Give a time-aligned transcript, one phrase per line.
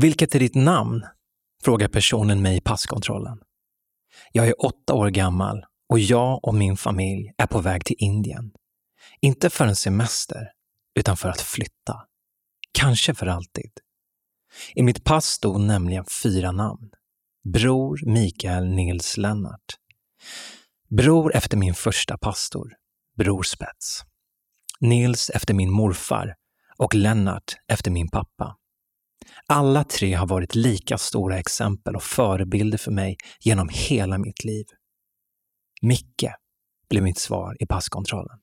[0.00, 1.06] Vilket är ditt namn?
[1.62, 3.38] frågar personen mig i passkontrollen.
[4.32, 8.52] Jag är åtta år gammal och jag och min familj är på väg till Indien.
[9.20, 10.52] Inte för en semester,
[10.98, 12.06] utan för att flytta.
[12.72, 13.70] Kanske för alltid.
[14.74, 16.90] I mitt pass stod nämligen fyra namn.
[17.52, 19.76] Bror Mikael Nils Lennart.
[20.90, 22.72] Bror efter min första pastor,
[23.16, 24.02] Bror Spets.
[24.80, 26.34] Nils efter min morfar
[26.76, 28.56] och Lennart efter min pappa.
[29.46, 34.64] Alla tre har varit lika stora exempel och förebilder för mig genom hela mitt liv.
[35.82, 36.32] Micke
[36.90, 38.38] blev mitt svar i passkontrollen.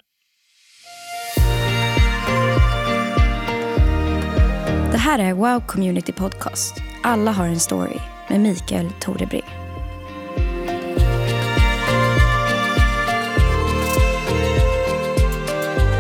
[4.91, 6.73] Det här är Wow Community Podcast.
[7.03, 7.99] Alla har en story
[8.29, 9.64] med Mikael Torebring.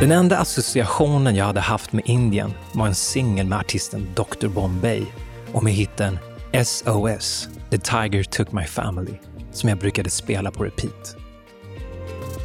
[0.05, 5.05] Den enda associationen jag hade haft med Indien var en singel med artisten Dr Bombay
[5.53, 6.19] och med hitten
[6.65, 9.13] SOS, The Tiger Took My Family,
[9.51, 11.15] som jag brukade spela på repeat.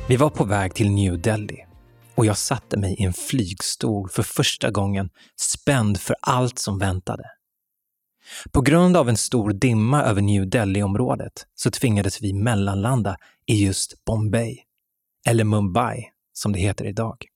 [0.08, 1.66] Vi var på väg till New Delhi
[2.14, 7.24] och jag satte mig i en flygstol för första gången, spänd för allt som väntade.
[8.52, 14.04] På grund av en stor dimma över New Delhi-området så tvingades vi mellanlanda i just
[14.04, 14.58] Bombay,
[15.28, 17.29] eller Mumbai som det heter idag.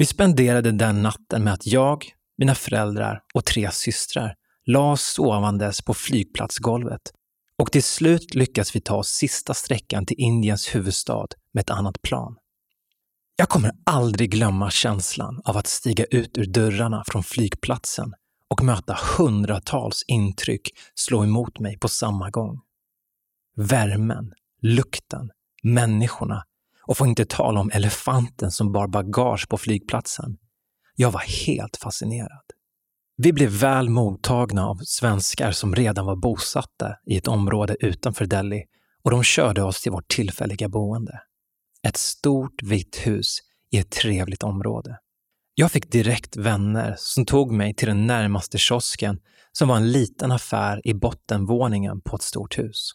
[0.00, 2.04] Vi spenderade den natten med att jag,
[2.38, 4.34] mina föräldrar och tre systrar
[4.66, 7.00] la oss sovandes på flygplatsgolvet
[7.58, 12.02] och till slut lyckas vi ta oss sista sträckan till Indiens huvudstad med ett annat
[12.02, 12.36] plan.
[13.36, 18.14] Jag kommer aldrig glömma känslan av att stiga ut ur dörrarna från flygplatsen
[18.50, 22.60] och möta hundratals intryck slå emot mig på samma gång.
[23.56, 25.30] Värmen, lukten,
[25.62, 26.44] människorna
[26.90, 30.36] och får inte tala om elefanten som bar bagage på flygplatsen.
[30.96, 32.44] Jag var helt fascinerad.
[33.16, 38.64] Vi blev väl mottagna av svenskar som redan var bosatta i ett område utanför Delhi
[39.02, 41.20] och de körde oss till vårt tillfälliga boende.
[41.82, 43.38] Ett stort vitt hus
[43.70, 44.98] i ett trevligt område.
[45.54, 49.18] Jag fick direkt vänner som tog mig till den närmaste kiosken
[49.52, 52.90] som var en liten affär i bottenvåningen på ett stort hus.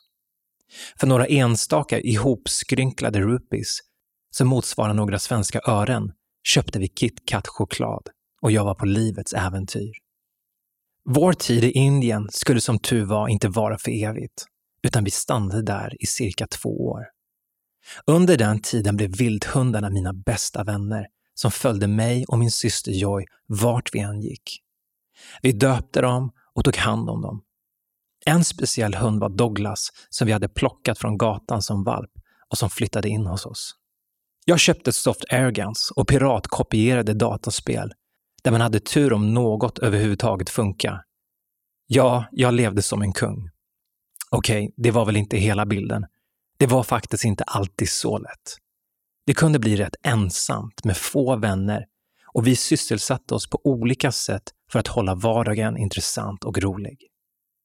[0.99, 3.79] För några enstaka ihopskrynklade rupees,
[4.37, 6.11] som motsvarar några svenska ören,
[6.43, 8.07] köpte vi KitKat-choklad
[8.41, 9.91] och jag var på livets äventyr.
[11.05, 14.45] Vår tid i Indien skulle som tur var inte vara för evigt,
[14.83, 17.03] utan vi stannade där i cirka två år.
[18.07, 23.25] Under den tiden blev vildhundarna mina bästa vänner som följde mig och min syster Joy
[23.47, 24.61] vart vi än gick.
[25.41, 27.41] Vi döpte dem och tog hand om dem.
[28.25, 32.11] En speciell hund var Douglas som vi hade plockat från gatan som valp
[32.49, 33.75] och som flyttade in hos oss.
[34.47, 37.93] Jag köpte Soft Airguns och piratkopierade dataspel
[38.43, 41.03] där man hade tur om något överhuvudtaget funka.
[41.87, 43.49] Ja, jag levde som en kung.
[44.29, 46.05] Okej, okay, det var väl inte hela bilden.
[46.57, 48.57] Det var faktiskt inte alltid så lätt.
[49.25, 51.85] Det kunde bli rätt ensamt med få vänner
[52.33, 56.97] och vi sysselsatte oss på olika sätt för att hålla vardagen intressant och rolig.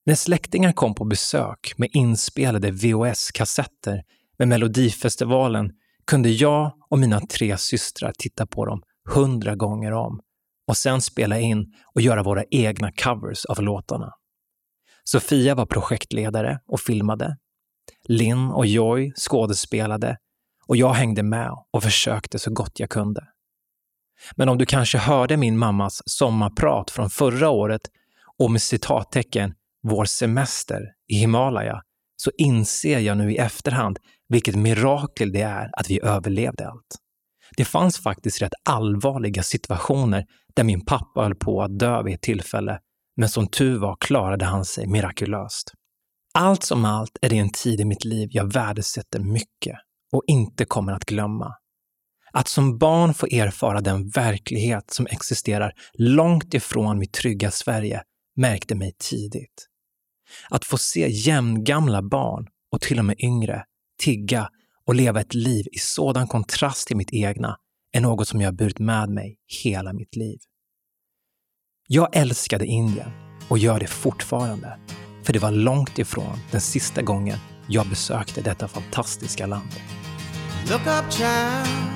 [0.07, 4.03] När släktingar kom på besök med inspelade VHS-kassetter
[4.39, 5.73] med Melodifestivalen
[6.11, 10.21] kunde jag och mina tre systrar titta på dem hundra gånger om
[10.67, 14.13] och sen spela in och göra våra egna covers av låtarna.
[15.05, 17.37] Sofia var projektledare och filmade.
[18.05, 20.17] Linn och Joy skådespelade
[20.67, 23.27] och jag hängde med och försökte så gott jag kunde.
[24.37, 27.83] Men om du kanske hörde min mammas sommarprat från förra året
[28.39, 31.83] och med citattecken “vår semester” i Himalaya
[32.17, 33.99] så inser jag nu i efterhand
[34.31, 36.97] vilket mirakel det är att vi överlevde allt.
[37.57, 40.25] Det fanns faktiskt rätt allvarliga situationer
[40.57, 42.79] där min pappa höll på att dö vid ett tillfälle,
[43.17, 45.73] men som tur var klarade han sig mirakulöst.
[46.35, 49.77] Allt som allt är det en tid i mitt liv jag värdesätter mycket
[50.13, 51.55] och inte kommer att glömma.
[52.33, 58.03] Att som barn få erfara den verklighet som existerar långt ifrån mitt trygga Sverige
[58.37, 59.67] märkte mig tidigt.
[60.51, 63.65] Att få se jämngamla barn och till och med yngre
[64.01, 64.49] tigga
[64.87, 67.57] och leva ett liv i sådan kontrast till mitt egna
[67.93, 70.39] är något som jag burit med mig hela mitt liv.
[71.89, 73.11] Jag älskade Indien
[73.49, 74.79] och gör det fortfarande,
[75.25, 77.39] för det var långt ifrån den sista gången
[77.69, 79.71] jag besökte detta fantastiska land.
[80.71, 81.91] Look up child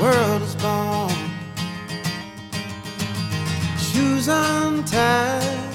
[0.00, 1.10] World is born
[3.78, 5.74] Shoes untied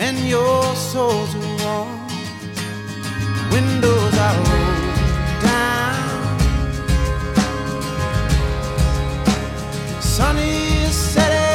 [0.00, 2.07] And your soul's are warm
[3.50, 6.38] Windows are rolled down.
[10.00, 11.47] Sunny setting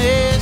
[0.00, 0.37] and their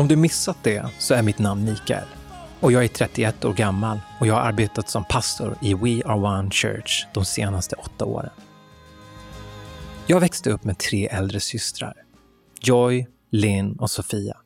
[0.00, 2.08] Om du missat det så är mitt namn Mikael
[2.60, 6.20] och jag är 31 år gammal och jag har arbetat som pastor i We Are
[6.20, 8.30] One Church de senaste åtta åren.
[10.06, 11.94] Jag växte upp med tre äldre systrar.
[12.60, 14.36] Joy, Lynn och Sofia.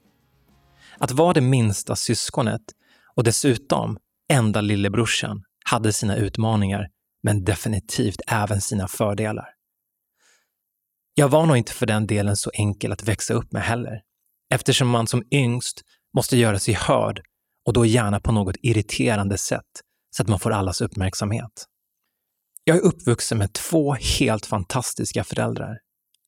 [0.98, 2.62] Att vara det minsta syskonet
[3.14, 3.98] och dessutom
[4.32, 6.88] enda lillebrorsan hade sina utmaningar,
[7.22, 9.48] men definitivt även sina fördelar.
[11.14, 14.00] Jag var nog inte för den delen så enkel att växa upp med heller,
[14.54, 15.82] eftersom man som yngst
[16.16, 17.20] måste göra sig hörd
[17.66, 19.82] och då gärna på något irriterande sätt
[20.16, 21.66] så att man får allas uppmärksamhet.
[22.64, 25.78] Jag är uppvuxen med två helt fantastiska föräldrar,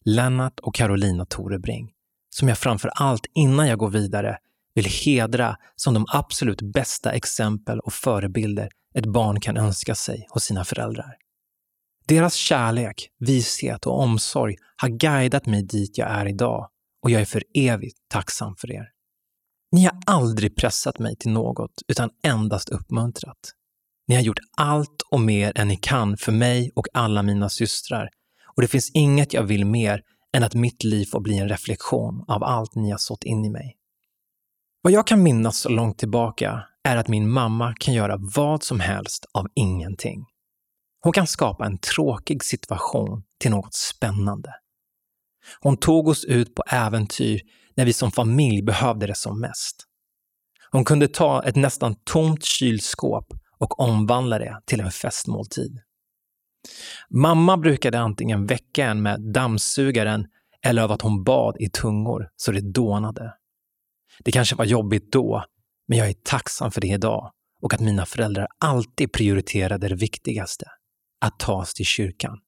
[0.05, 1.91] Lennart och Carolina Torebring,
[2.31, 4.39] som jag framför allt innan jag går vidare
[4.75, 10.45] vill hedra som de absolut bästa exempel och förebilder ett barn kan önska sig hos
[10.45, 11.17] sina föräldrar.
[12.09, 16.69] Deras kärlek, vishet och omsorg har guidat mig dit jag är idag
[17.07, 18.89] och jag är för evigt tacksam för er.
[19.73, 23.53] Ni har aldrig pressat mig till något utan endast uppmuntrat.
[24.09, 28.09] Ni har gjort allt och mer än ni kan för mig och alla mina systrar
[28.57, 30.03] och det finns inget jag vill mer
[30.37, 33.51] än att mitt liv får bli en reflektion av allt ni har sått in i
[33.51, 33.77] mig.
[34.83, 38.81] Vad jag kan minnas så långt tillbaka är att min mamma kan göra vad som
[38.81, 40.25] helst av ingenting.
[41.01, 44.51] Hon kan skapa en tråkig situation till något spännande.
[45.61, 47.41] Hon tog oss ut på äventyr
[47.75, 49.77] när vi som familj behövde det som mest.
[50.71, 53.27] Hon kunde ta ett nästan tomt kylskåp
[53.59, 55.81] och omvandla det till en festmåltid.
[57.11, 60.27] Mamma brukade antingen väcka en med dammsugaren
[60.63, 63.35] eller av att hon bad i tungor så det dånade.
[64.25, 65.45] Det kanske var jobbigt då,
[65.89, 67.33] men jag är tacksam för det idag
[67.63, 70.67] och att mina föräldrar alltid prioriterade det viktigaste,
[71.21, 72.39] att ta oss till kyrkan.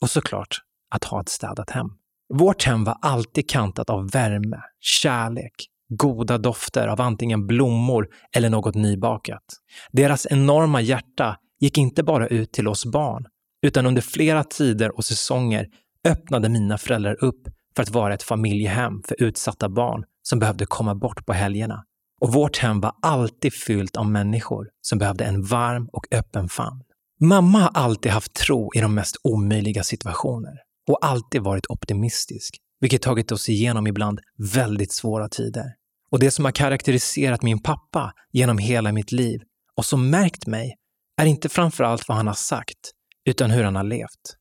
[0.00, 0.58] Och såklart,
[0.90, 1.97] att ha ett städat hem.
[2.34, 5.54] Vårt hem var alltid kantat av värme, kärlek,
[5.88, 9.44] goda dofter av antingen blommor eller något nybakat.
[9.92, 13.26] Deras enorma hjärta gick inte bara ut till oss barn,
[13.62, 15.66] utan under flera tider och säsonger
[16.08, 20.94] öppnade mina föräldrar upp för att vara ett familjehem för utsatta barn som behövde komma
[20.94, 21.84] bort på helgerna.
[22.20, 26.82] Och vårt hem var alltid fyllt av människor som behövde en varm och öppen famn.
[27.20, 33.02] Mamma har alltid haft tro i de mest omöjliga situationer och alltid varit optimistisk, vilket
[33.02, 34.20] tagit oss igenom ibland
[34.54, 35.74] väldigt svåra tider.
[36.10, 39.40] Och det som har karaktäriserat min pappa genom hela mitt liv
[39.76, 40.74] och som märkt mig
[41.20, 42.78] är inte framförallt vad han har sagt,
[43.24, 44.36] utan hur han har levt.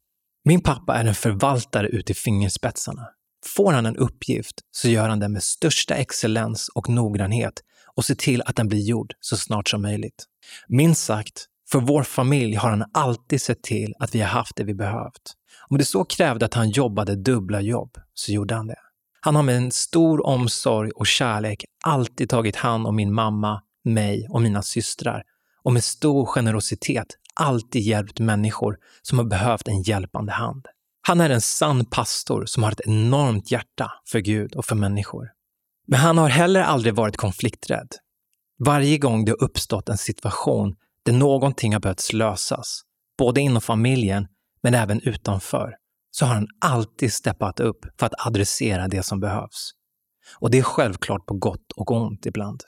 [0.45, 3.07] Min pappa är en förvaltare ut i fingerspetsarna.
[3.45, 7.53] Får han en uppgift så gör han den med största excellens och noggrannhet
[7.95, 10.25] och ser till att den blir gjord så snart som möjligt.
[10.67, 14.63] Minst sagt, för vår familj har han alltid sett till att vi har haft det
[14.63, 15.33] vi behövt.
[15.69, 18.79] Om det så krävde att han jobbade dubbla jobb, så gjorde han det.
[19.21, 24.27] Han har med en stor omsorg och kärlek alltid tagit hand om min mamma, mig
[24.29, 25.23] och mina systrar
[25.63, 30.65] och med stor generositet alltid hjälpt människor som har behövt en hjälpande hand.
[31.07, 35.27] Han är en sann pastor som har ett enormt hjärta för Gud och för människor.
[35.87, 37.87] Men han har heller aldrig varit konflikträdd.
[38.59, 40.75] Varje gång det har uppstått en situation
[41.07, 42.81] där någonting har behövt lösas,
[43.17, 44.27] både inom familjen
[44.63, 45.75] men även utanför,
[46.11, 49.71] så har han alltid steppat upp för att adressera det som behövs.
[50.39, 52.63] Och det är självklart på gott och ont ibland.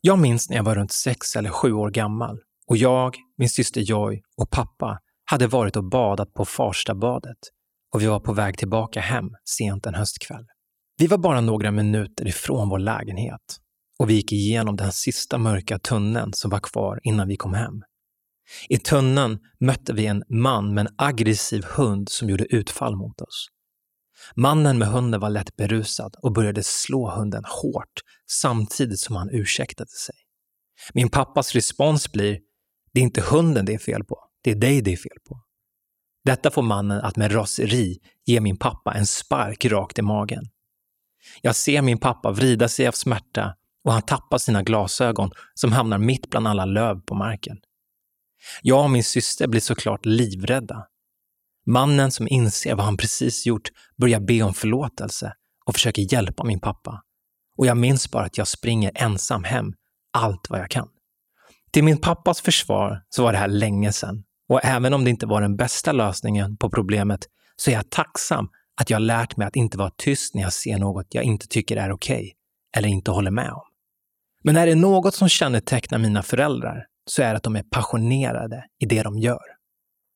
[0.00, 3.80] Jag minns när jag var runt sex eller sju år gammal och jag, min syster
[3.80, 7.38] Joy och pappa hade varit och badat på Farstabadet
[7.94, 10.46] och vi var på väg tillbaka hem sent en höstkväll.
[10.98, 13.60] Vi var bara några minuter ifrån vår lägenhet
[14.00, 17.82] och vi gick igenom den sista mörka tunneln som var kvar innan vi kom hem.
[18.68, 23.48] I tunneln mötte vi en man med en aggressiv hund som gjorde utfall mot oss.
[24.34, 29.90] Mannen med hunden var lätt berusad och började slå hunden hårt samtidigt som han ursäktade
[29.90, 30.14] sig.
[30.94, 32.38] Min pappas respons blir,
[32.92, 35.42] det är inte hunden det är fel på, det är dig det är fel på.
[36.24, 40.44] Detta får mannen att med raseri ge min pappa en spark rakt i magen.
[41.42, 43.54] Jag ser min pappa vrida sig av smärta
[43.84, 47.58] och han tappar sina glasögon som hamnar mitt bland alla löv på marken.
[48.62, 50.86] Jag och min syster blir såklart livrädda.
[51.66, 55.32] Mannen som inser vad han precis gjort börjar be om förlåtelse
[55.66, 57.02] och försöker hjälpa min pappa.
[57.56, 59.72] Och jag minns bara att jag springer ensam hem,
[60.12, 60.88] allt vad jag kan.
[61.70, 65.26] Till min pappas försvar så var det här länge sedan och även om det inte
[65.26, 68.48] var den bästa lösningen på problemet så är jag tacksam
[68.80, 71.76] att jag lärt mig att inte vara tyst när jag ser något jag inte tycker
[71.76, 72.32] är okej okay,
[72.76, 73.69] eller inte håller med om.
[74.44, 78.64] Men är det något som kännetecknar mina föräldrar så är det att de är passionerade
[78.78, 79.44] i det de gör.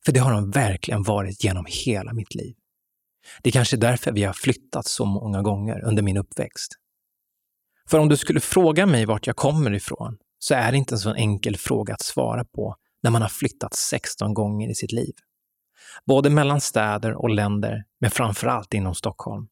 [0.05, 2.55] För det har de verkligen varit genom hela mitt liv.
[3.43, 6.73] Det är kanske därför vi har flyttat så många gånger under min uppväxt.
[7.91, 10.99] För om du skulle fråga mig vart jag kommer ifrån så är det inte en
[10.99, 15.13] så enkel fråga att svara på när man har flyttat 16 gånger i sitt liv.
[16.07, 19.49] Både mellan städer och länder, men framför allt inom Stockholm.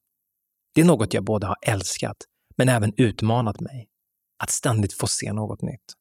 [0.75, 2.17] Det är något jag både har älskat,
[2.57, 3.87] men även utmanat mig.
[4.43, 5.93] Att ständigt få se något nytt.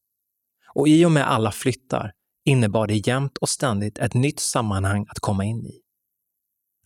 [0.75, 2.13] Och i och med alla flyttar
[2.45, 5.81] innebar det jämt och ständigt ett nytt sammanhang att komma in i.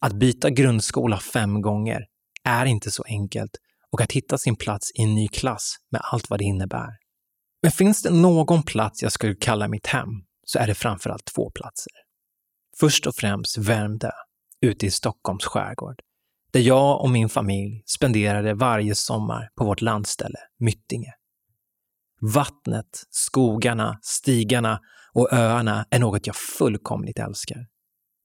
[0.01, 2.07] Att byta grundskola fem gånger
[2.45, 3.51] är inte så enkelt
[3.93, 6.89] och att hitta sin plats i en ny klass med allt vad det innebär.
[7.63, 10.09] Men finns det någon plats jag skulle kalla mitt hem
[10.47, 11.93] så är det framförallt två platser.
[12.79, 14.11] Först och främst Värmdö,
[14.61, 16.01] ute i Stockholms skärgård,
[16.51, 21.13] där jag och min familj spenderade varje sommar på vårt landställe Myttinge.
[22.21, 24.81] Vattnet, skogarna, stigarna
[25.13, 27.67] och öarna är något jag fullkomligt älskar.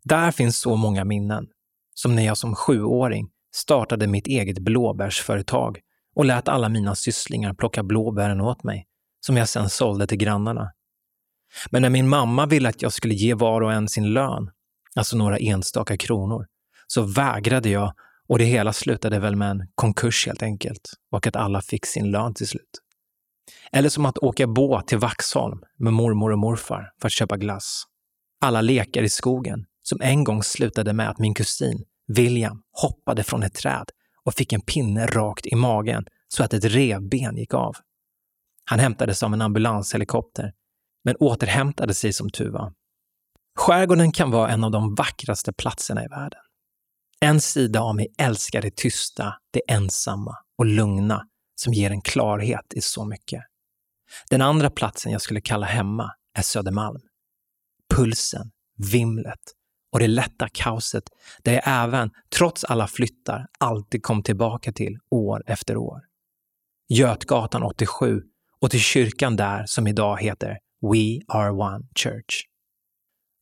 [0.03, 1.47] Där finns så många minnen,
[1.93, 5.79] som när jag som sjuåring startade mitt eget blåbärsföretag
[6.15, 8.87] och lät alla mina sysslingar plocka blåbären åt mig,
[9.19, 10.71] som jag sen sålde till grannarna.
[11.69, 14.49] Men när min mamma ville att jag skulle ge var och en sin lön,
[14.95, 16.45] alltså några enstaka kronor,
[16.87, 17.93] så vägrade jag
[18.27, 22.11] och det hela slutade väl med en konkurs helt enkelt och att alla fick sin
[22.11, 22.81] lön till slut.
[23.71, 27.83] Eller som att åka båt till Vaxholm med mormor och morfar för att köpa glass.
[28.41, 33.43] Alla lekar i skogen som en gång slutade med att min kusin William hoppade från
[33.43, 33.89] ett träd
[34.23, 37.75] och fick en pinne rakt i magen så att ett revben gick av.
[38.65, 40.53] Han hämtades av en ambulanshelikopter,
[41.03, 42.73] men återhämtade sig som tur var.
[43.59, 46.39] Skärgården kan vara en av de vackraste platserna i världen.
[47.19, 51.27] En sida av mig älskar det tysta, det ensamma och lugna
[51.61, 53.43] som ger en klarhet i så mycket.
[54.29, 57.01] Den andra platsen jag skulle kalla hemma är Södermalm.
[57.95, 58.51] Pulsen,
[58.91, 59.39] vimlet
[59.91, 61.03] och det lätta kaoset
[61.43, 65.99] där jag även, trots alla flyttar, alltid kom tillbaka till år efter år.
[66.89, 68.21] Götgatan 87
[68.61, 70.57] och till kyrkan där som idag heter
[70.91, 72.45] We Are One Church.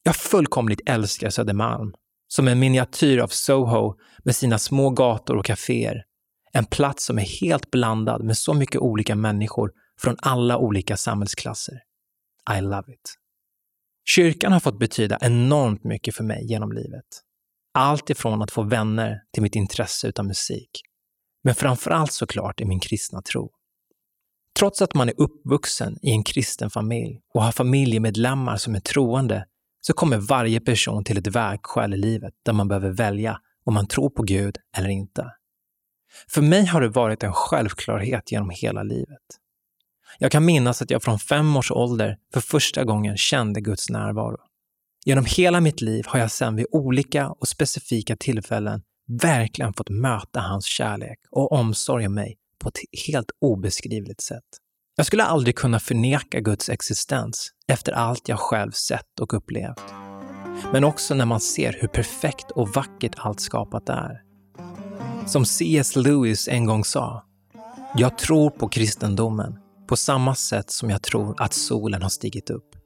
[0.02, 1.92] Jag fullkomligt älskar Södermalm,
[2.28, 6.02] som en miniatyr av Soho med sina små gator och kaféer.
[6.52, 11.82] En plats som är helt blandad med så mycket olika människor från alla olika samhällsklasser.
[12.58, 13.14] I love it.
[14.04, 17.04] Kyrkan har fått betyda enormt mycket för mig genom livet.
[17.74, 20.70] Allt ifrån att få vänner till mitt intresse utav musik.
[21.44, 23.50] Men framförallt såklart i min kristna tro.
[24.58, 29.46] Trots att man är uppvuxen i en kristen familj och har familjemedlemmar som är troende
[29.80, 33.86] så kommer varje person till ett vägskäl i livet där man behöver välja om man
[33.86, 35.26] tror på Gud eller inte.
[36.28, 39.22] För mig har det varit en självklarhet genom hela livet.
[40.18, 44.38] Jag kan minnas att jag från fem års ålder för första gången kände Guds närvaro.
[45.04, 48.82] Genom hela mitt liv har jag sedan vid olika och specifika tillfällen
[49.22, 54.44] verkligen fått möta hans kärlek och omsorg om mig på ett helt obeskrivligt sätt.
[54.96, 59.84] Jag skulle aldrig kunna förneka Guds existens efter allt jag själv sett och upplevt.
[60.72, 64.29] Men också när man ser hur perfekt och vackert allt skapat är.
[65.26, 65.96] Som C.S.
[65.96, 67.24] Lewis en gång sa,
[67.96, 69.58] jag tror på kristendomen
[69.88, 72.76] på samma sätt som jag tror att solen har stigit upp.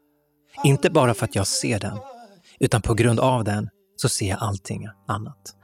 [0.64, 1.98] Inte bara för att jag ser den,
[2.60, 5.56] utan på grund av den så ser jag allting annat.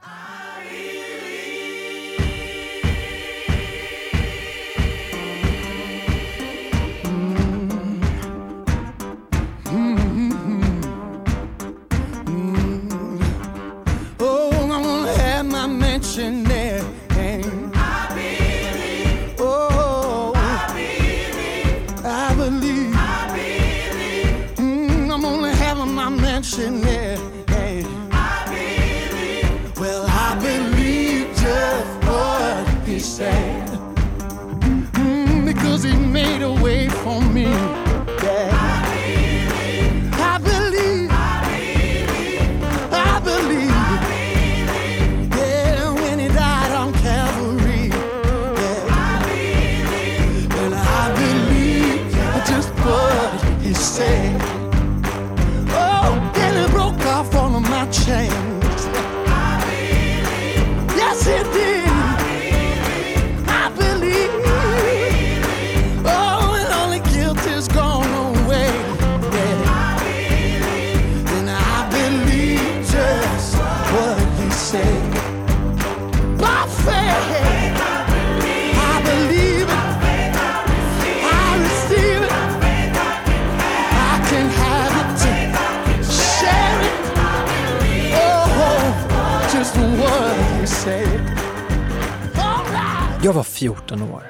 [93.31, 94.23] Jag var 14 år.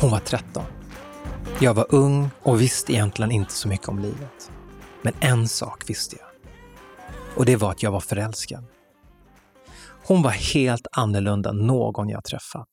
[0.00, 0.64] Hon var 13.
[1.60, 4.50] Jag var ung och visste egentligen inte så mycket om livet.
[5.02, 6.28] Men en sak visste jag.
[7.36, 8.64] Och det var att jag var förälskad.
[10.06, 12.68] Hon var helt annorlunda än någon jag träffat.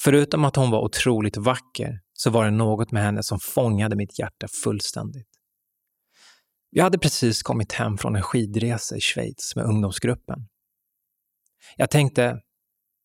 [0.00, 4.18] Förutom att hon var otroligt vacker så var det något med henne som fångade mitt
[4.18, 5.28] hjärta fullständigt.
[6.70, 10.38] Jag hade precis kommit hem från en skidresa i Schweiz med ungdomsgruppen.
[11.76, 12.40] Jag tänkte,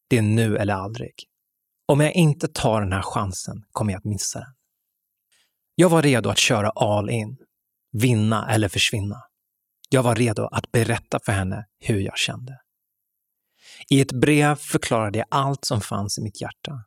[0.10, 1.14] det är nu eller aldrig.
[1.90, 4.54] Om jag inte tar den här chansen kommer jag att missa den.
[5.76, 7.38] Jag var redo att köra all in,
[7.92, 9.22] vinna eller försvinna.
[9.90, 12.60] Jag var redo att berätta för henne hur jag kände.
[13.90, 16.84] I ett brev förklarade jag allt som fanns i mitt hjärta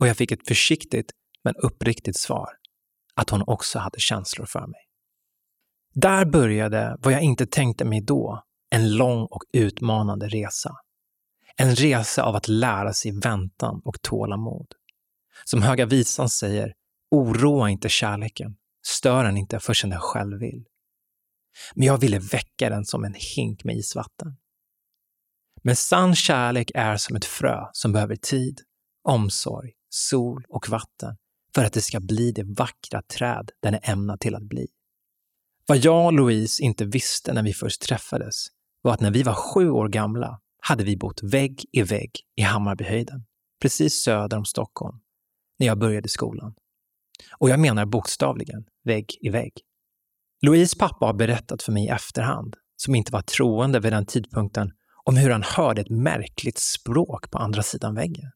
[0.00, 1.10] och jag fick ett försiktigt
[1.44, 2.48] men uppriktigt svar
[3.14, 4.80] att hon också hade känslor för mig.
[5.94, 10.76] Där började vad jag inte tänkte mig då, en lång och utmanande resa.
[11.56, 14.66] En resa av att lära sig väntan och tålamod.
[15.44, 16.74] Som Höga Visan säger,
[17.10, 20.64] oroa inte kärleken, stör den inte förrän den själv vill.
[21.74, 24.36] Men jag ville väcka den som en hink med isvatten.
[25.62, 28.60] Men sann kärlek är som ett frö som behöver tid,
[29.04, 31.16] omsorg, sol och vatten
[31.54, 34.66] för att det ska bli det vackra träd den är ämnad till att bli.
[35.66, 38.46] Vad jag och Louise inte visste när vi först träffades
[38.82, 42.42] var att när vi var sju år gamla hade vi bott vägg i vägg i
[42.42, 43.24] Hammarbyhöjden,
[43.62, 44.98] precis söder om Stockholm,
[45.58, 46.54] när jag började skolan.
[47.38, 49.52] Och jag menar bokstavligen vägg i vägg.
[50.42, 54.72] Louise pappa har berättat för mig i efterhand, som inte var troende vid den tidpunkten,
[55.04, 58.30] om hur han hörde ett märkligt språk på andra sidan väggen.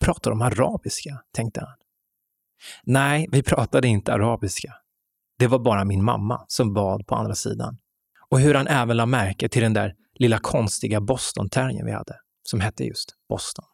[0.00, 1.22] Pratar de arabiska?
[1.32, 1.76] tänkte han.
[2.84, 4.74] Nej, vi pratade inte arabiska.
[5.38, 7.78] Det var bara min mamma som bad på andra sidan.
[8.28, 12.60] Och hur han även la märke till den där lilla konstiga Boston-terriern vi hade, som
[12.60, 13.64] hette just Boston.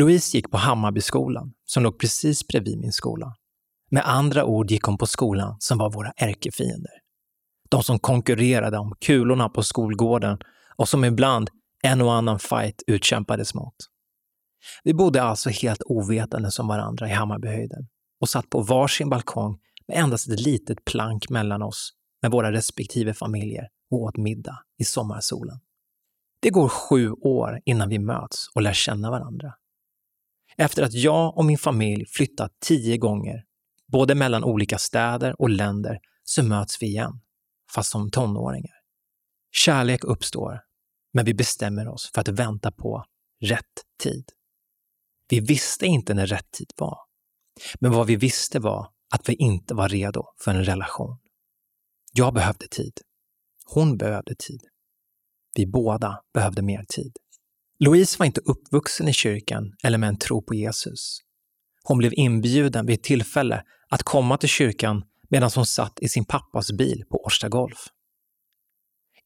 [0.00, 3.34] Louise gick på Hammarbyskolan, som låg precis bredvid min skola.
[3.90, 6.92] Med andra ord gick hon på skolan som var våra ärkefiender.
[7.70, 10.38] De som konkurrerade om kulorna på skolgården
[10.76, 11.50] och som ibland
[11.82, 13.74] en och annan fight utkämpades mot.
[14.84, 17.88] Vi bodde alltså helt ovetande som varandra i Hammarbyhöjden
[18.20, 23.14] och satt på varsin balkong med endast ett litet plank mellan oss med våra respektive
[23.14, 25.60] familjer och åt middag i sommarsolen.
[26.40, 29.54] Det går sju år innan vi möts och lär känna varandra.
[30.56, 33.44] Efter att jag och min familj flyttat tio gånger,
[33.92, 37.20] både mellan olika städer och länder, så möts vi igen,
[37.74, 38.74] fast som tonåringar.
[39.52, 40.60] Kärlek uppstår,
[41.12, 43.04] men vi bestämmer oss för att vänta på
[43.40, 44.24] rätt tid.
[45.28, 46.98] Vi visste inte när rätt tid var,
[47.80, 51.18] men vad vi visste var att vi inte var redo för en relation.
[52.12, 53.00] Jag behövde tid.
[53.64, 54.60] Hon behövde tid.
[55.54, 57.12] Vi båda behövde mer tid.
[57.78, 61.18] Louise var inte uppvuxen i kyrkan eller med en tro på Jesus.
[61.82, 66.24] Hon blev inbjuden vid ett tillfälle att komma till kyrkan medan hon satt i sin
[66.24, 67.78] pappas bil på Årsta Golf.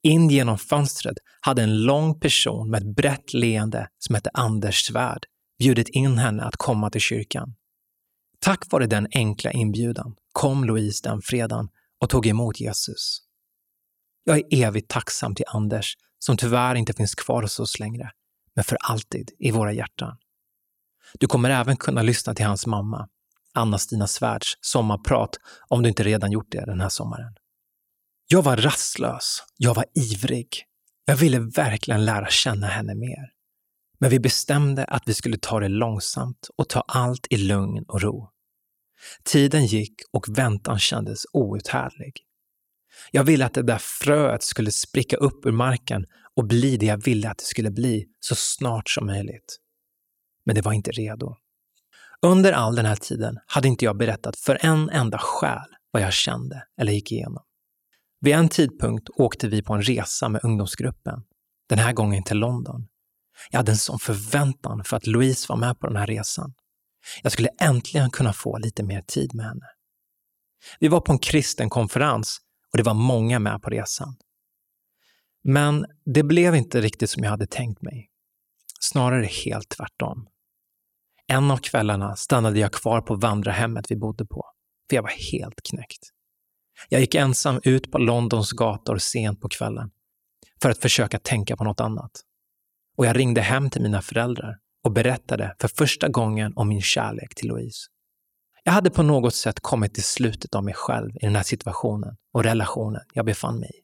[0.02, 5.24] In genom fönstret hade en lång person med ett brett leende som hette Anders Svärd
[5.58, 7.54] bjudit in henne att komma till kyrkan.
[8.40, 11.68] Tack vare den enkla inbjudan kom Louise den fredagen
[12.00, 13.27] och tog emot Jesus.
[14.28, 18.10] Jag är evigt tacksam till Anders, som tyvärr inte finns kvar hos oss längre,
[18.54, 20.16] men för alltid i våra hjärtan.
[21.18, 23.08] Du kommer även kunna lyssna till hans mamma,
[23.54, 25.30] Anna-Stina Svärds sommarprat
[25.68, 27.34] om du inte redan gjort det den här sommaren.
[28.26, 30.64] Jag var rastlös, jag var ivrig.
[31.04, 33.30] Jag ville verkligen lära känna henne mer.
[33.98, 38.00] Men vi bestämde att vi skulle ta det långsamt och ta allt i lugn och
[38.02, 38.30] ro.
[39.24, 42.27] Tiden gick och väntan kändes outhärdlig.
[43.10, 46.06] Jag ville att det där fröet skulle spricka upp ur marken
[46.36, 49.58] och bli det jag ville att det skulle bli så snart som möjligt.
[50.46, 51.36] Men det var inte redo.
[52.22, 56.12] Under all den här tiden hade inte jag berättat för en enda själ vad jag
[56.12, 57.42] kände eller gick igenom.
[58.20, 61.22] Vid en tidpunkt åkte vi på en resa med ungdomsgruppen,
[61.68, 62.88] den här gången till London.
[63.50, 66.54] Jag hade en sån förväntan för att Louise var med på den här resan.
[67.22, 69.66] Jag skulle äntligen kunna få lite mer tid med henne.
[70.80, 72.40] Vi var på en kristen konferens
[72.72, 74.16] och det var många med på resan.
[75.44, 78.10] Men det blev inte riktigt som jag hade tänkt mig.
[78.80, 80.28] Snarare helt tvärtom.
[81.26, 84.46] En av kvällarna stannade jag kvar på vandrarhemmet vi bodde på,
[84.90, 86.10] för jag var helt knäckt.
[86.88, 89.90] Jag gick ensam ut på Londons gator sent på kvällen
[90.62, 92.10] för att försöka tänka på något annat.
[92.96, 97.34] Och jag ringde hem till mina föräldrar och berättade för första gången om min kärlek
[97.34, 97.88] till Louise.
[98.68, 102.16] Jag hade på något sätt kommit till slutet av mig själv i den här situationen
[102.34, 103.80] och relationen jag befann mig i.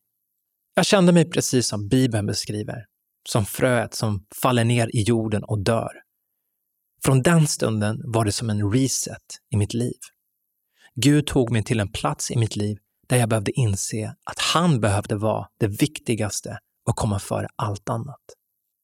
[0.74, 2.84] Jag kände mig precis som Bibeln beskriver,
[3.28, 5.90] som fröet som faller ner i jorden och dör.
[7.04, 9.98] Från den stunden var det som en reset i mitt liv.
[10.94, 14.80] Gud tog mig till en plats i mitt liv där jag behövde inse att han
[14.80, 18.22] behövde vara det viktigaste och komma före allt annat.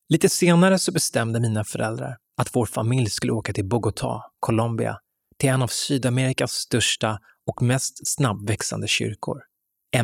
[0.09, 4.99] Lite senare så bestämde mina föräldrar att vår familj skulle åka till Bogotá, Colombia,
[5.41, 9.43] till en av Sydamerikas största och mest snabbväxande kyrkor,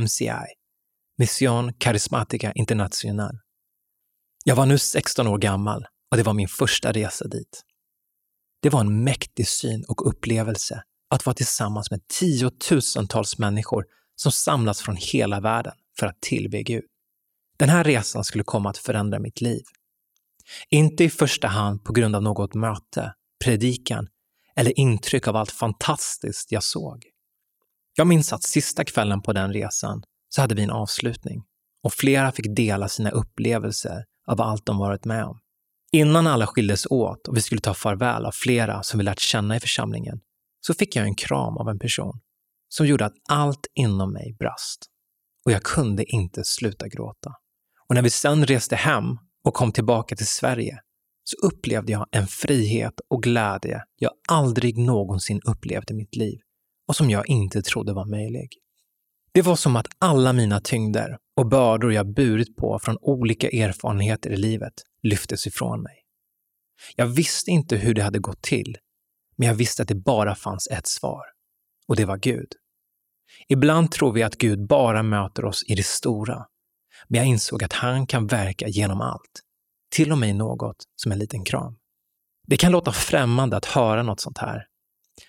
[0.00, 0.44] MCI,
[1.18, 3.38] Mission Charismatica International.
[4.44, 7.62] Jag var nu 16 år gammal och det var min första resa dit.
[8.62, 13.84] Det var en mäktig syn och upplevelse att vara tillsammans med tiotusentals människor
[14.16, 16.84] som samlats från hela världen för att tillbe Gud.
[17.58, 19.62] Den här resan skulle komma att förändra mitt liv.
[20.70, 24.08] Inte i första hand på grund av något möte, predikan
[24.56, 27.04] eller intryck av allt fantastiskt jag såg.
[27.96, 31.44] Jag minns att sista kvällen på den resan så hade vi en avslutning
[31.82, 35.40] och flera fick dela sina upplevelser av allt de varit med om.
[35.92, 39.56] Innan alla skildes åt och vi skulle ta farväl av flera som vi lärt känna
[39.56, 40.20] i församlingen
[40.60, 42.20] så fick jag en kram av en person
[42.68, 44.86] som gjorde att allt inom mig brast
[45.44, 47.32] och jag kunde inte sluta gråta.
[47.88, 49.04] Och när vi sen reste hem
[49.44, 50.80] och kom tillbaka till Sverige
[51.28, 56.38] så upplevde jag en frihet och glädje jag aldrig någonsin upplevt i mitt liv
[56.88, 58.48] och som jag inte trodde var möjlig.
[59.32, 64.30] Det var som att alla mina tyngder och bördor jag burit på från olika erfarenheter
[64.30, 65.96] i livet lyftes ifrån mig.
[66.96, 68.76] Jag visste inte hur det hade gått till,
[69.36, 71.22] men jag visste att det bara fanns ett svar.
[71.88, 72.48] Och det var Gud.
[73.48, 76.46] Ibland tror vi att Gud bara möter oss i det stora,
[77.08, 79.42] men jag insåg att han kan verka genom allt,
[79.96, 81.76] till och med något som en liten kram.
[82.46, 84.66] Det kan låta främmande att höra något sånt här,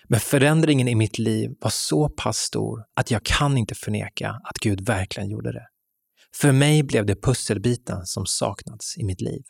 [0.08, 4.58] men förändringen i mitt liv var så pass stor att jag kan inte förneka att
[4.58, 5.66] Gud verkligen gjorde det.
[6.34, 9.42] För mig blev det pusselbiten som saknats i mitt liv.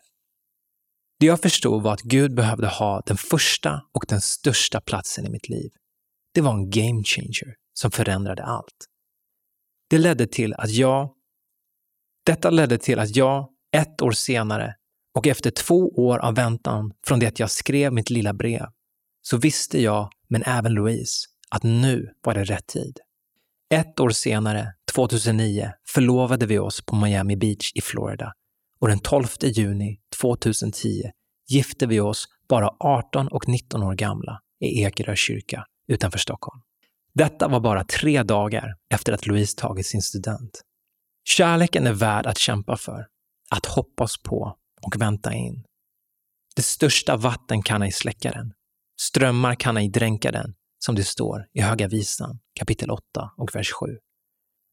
[1.20, 5.31] Det jag förstod var att Gud behövde ha den första och den största platsen i
[5.31, 5.70] mitt liv.
[6.35, 8.87] Det var en game changer som förändrade allt.
[9.90, 11.14] Det ledde till att jag
[12.26, 14.74] detta ledde till att jag, ett år senare
[15.14, 18.66] och efter två år av väntan från det att jag skrev mitt lilla brev,
[19.23, 22.99] så visste jag, men även Louise, att nu var det rätt tid.
[23.75, 28.33] Ett år senare, 2009, förlovade vi oss på Miami Beach i Florida
[28.81, 31.03] och den 12 juni 2010
[31.49, 36.62] gifte vi oss bara 18 och 19 år gamla i Ekerö kyrka utanför Stockholm.
[37.14, 40.62] Detta var bara tre dagar efter att Louise tagit sin student.
[41.25, 43.07] Kärleken är värd att kämpa för,
[43.51, 45.64] att hoppas på och vänta in.
[46.56, 48.52] Det största vatten kan ej släcka den.
[49.00, 53.02] Strömmar kan ej dränka den, som det står i Höga Visan kapitel 8
[53.36, 53.86] och vers 7.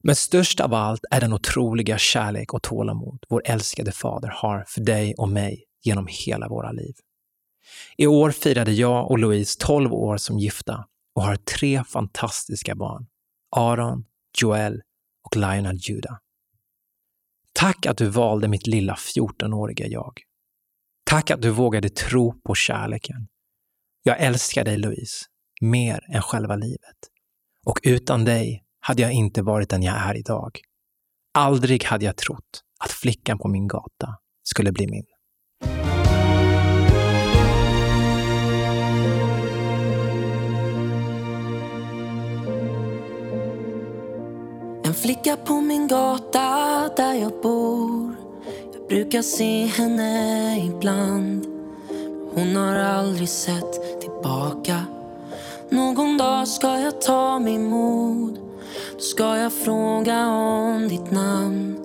[0.04, 4.82] Men störst av allt är den otroliga kärlek och tålamod vår älskade Fader har för
[4.82, 6.96] dig och mig genom hela våra liv.
[7.98, 13.08] I år firade jag och Louise 12 år som gifta och har tre fantastiska barn.
[13.56, 14.06] Aron,
[14.38, 14.82] Joel
[15.24, 16.18] och Lionel Judah.
[17.60, 20.14] Tack att du valde mitt lilla 14-åriga jag.
[21.06, 23.28] Tack att du vågade tro på kärleken.
[24.04, 25.26] Jag älskar dig Louise,
[25.62, 26.98] mer än själva livet.
[27.66, 30.60] Och utan dig hade jag inte varit den jag är idag.
[31.34, 35.15] Aldrig hade jag trott att flickan på min gata skulle bli min.
[44.96, 48.16] Flicka på min gata där jag bor.
[48.74, 51.46] Jag brukar se henne ibland.
[52.34, 54.86] Hon har aldrig sett tillbaka.
[55.70, 58.40] Någon dag ska jag ta mig mod.
[58.94, 61.78] Då ska jag fråga om ditt namn.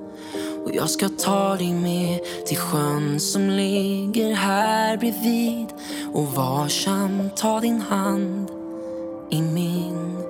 [0.64, 5.66] Och jag ska ta dig med till sjön som ligger här bredvid.
[6.12, 8.50] Och varsamt ta din hand
[9.30, 10.29] i min.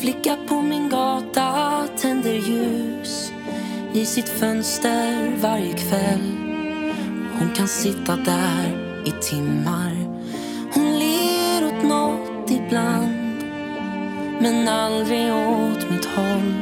[0.00, 3.32] Flicka på min gata tänder ljus
[3.94, 6.36] i sitt fönster varje kväll.
[7.38, 9.92] Hon kan sitta där i timmar.
[10.74, 13.42] Hon ler åt nåt ibland
[14.40, 16.54] men aldrig åt mitt håll.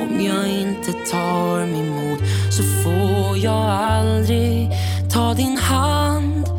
[0.00, 2.18] Om jag inte tar mig mod
[2.50, 4.68] så får jag aldrig
[5.12, 6.57] ta din hand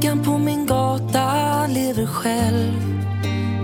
[0.00, 3.04] Flickan på min gata lever själv.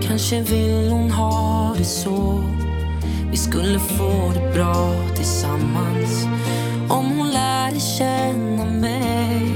[0.01, 2.43] Kanske vill hon ha det så.
[3.31, 6.27] Vi skulle få det bra tillsammans
[6.89, 9.51] om hon lärde känna mig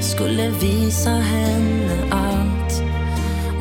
[0.00, 2.82] skulle visa henne allt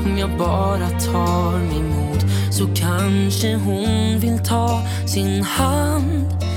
[0.05, 6.50] Om jag bara tar mig mod så kanske hon vill ta sin hand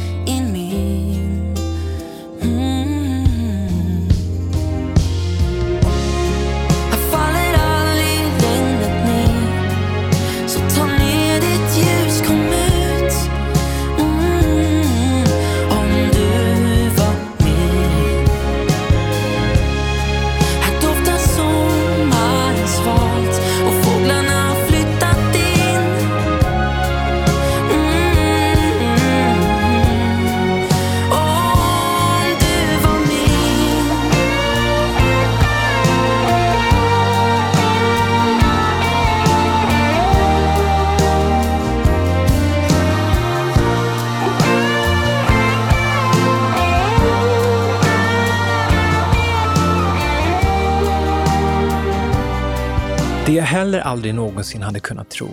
[53.44, 55.28] jag heller aldrig någonsin hade kunnat tro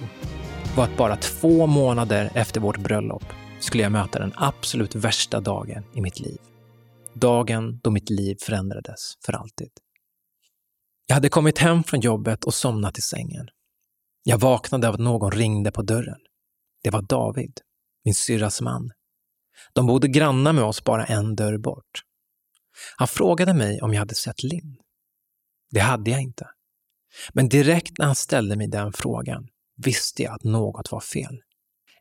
[0.75, 3.23] var att bara två månader efter vårt bröllop
[3.59, 6.37] skulle jag möta den absolut värsta dagen i mitt liv.
[7.13, 9.71] Dagen då mitt liv förändrades för alltid.
[11.07, 13.47] Jag hade kommit hem från jobbet och somnat i sängen.
[14.23, 16.19] Jag vaknade av att någon ringde på dörren.
[16.83, 17.59] Det var David,
[18.05, 18.91] min syrras man.
[19.73, 22.03] De bodde grannar med oss bara en dörr bort.
[22.97, 24.77] Han frågade mig om jag hade sett Linn.
[25.69, 26.47] Det hade jag inte.
[27.33, 29.47] Men direkt när han ställde mig den frågan
[29.77, 31.39] visste jag att något var fel.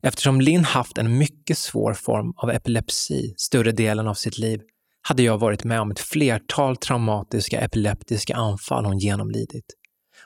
[0.03, 4.61] Eftersom Linn haft en mycket svår form av epilepsi större delen av sitt liv
[5.03, 9.77] hade jag varit med om ett flertal traumatiska epileptiska anfall hon genomlidit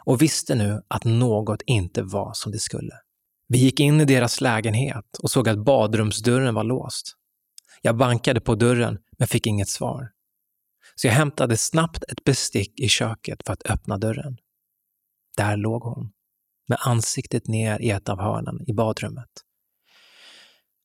[0.05, 2.94] och visste nu att något inte var som det skulle.
[3.49, 7.16] Vi gick in i deras lägenhet och såg att badrumsdörren var låst.
[7.83, 10.09] Jag bankade på dörren men fick inget svar.
[10.94, 14.37] Så jag hämtade snabbt ett bestick i köket för att öppna dörren.
[15.37, 16.12] Där låg hon,
[16.68, 19.31] med ansiktet ner i ett av hörnen i badrummet.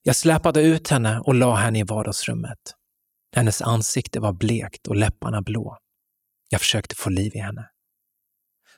[0.03, 2.59] Jag släpade ut henne och la henne i vardagsrummet.
[3.35, 5.77] Hennes ansikte var blekt och läpparna blå.
[6.49, 7.69] Jag försökte få liv i henne.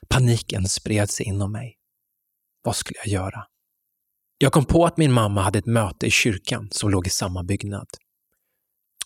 [0.08, 1.76] Paniken spred sig inom mig.
[2.62, 3.46] Vad skulle jag göra?
[4.38, 7.42] Jag kom på att min mamma hade ett möte i kyrkan som låg i samma
[7.42, 7.88] byggnad.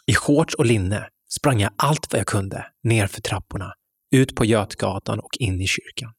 [0.07, 3.75] I shorts och linne sprang jag allt vad jag kunde ner för trapporna,
[4.11, 6.15] ut på Götgatan och in i kyrkan.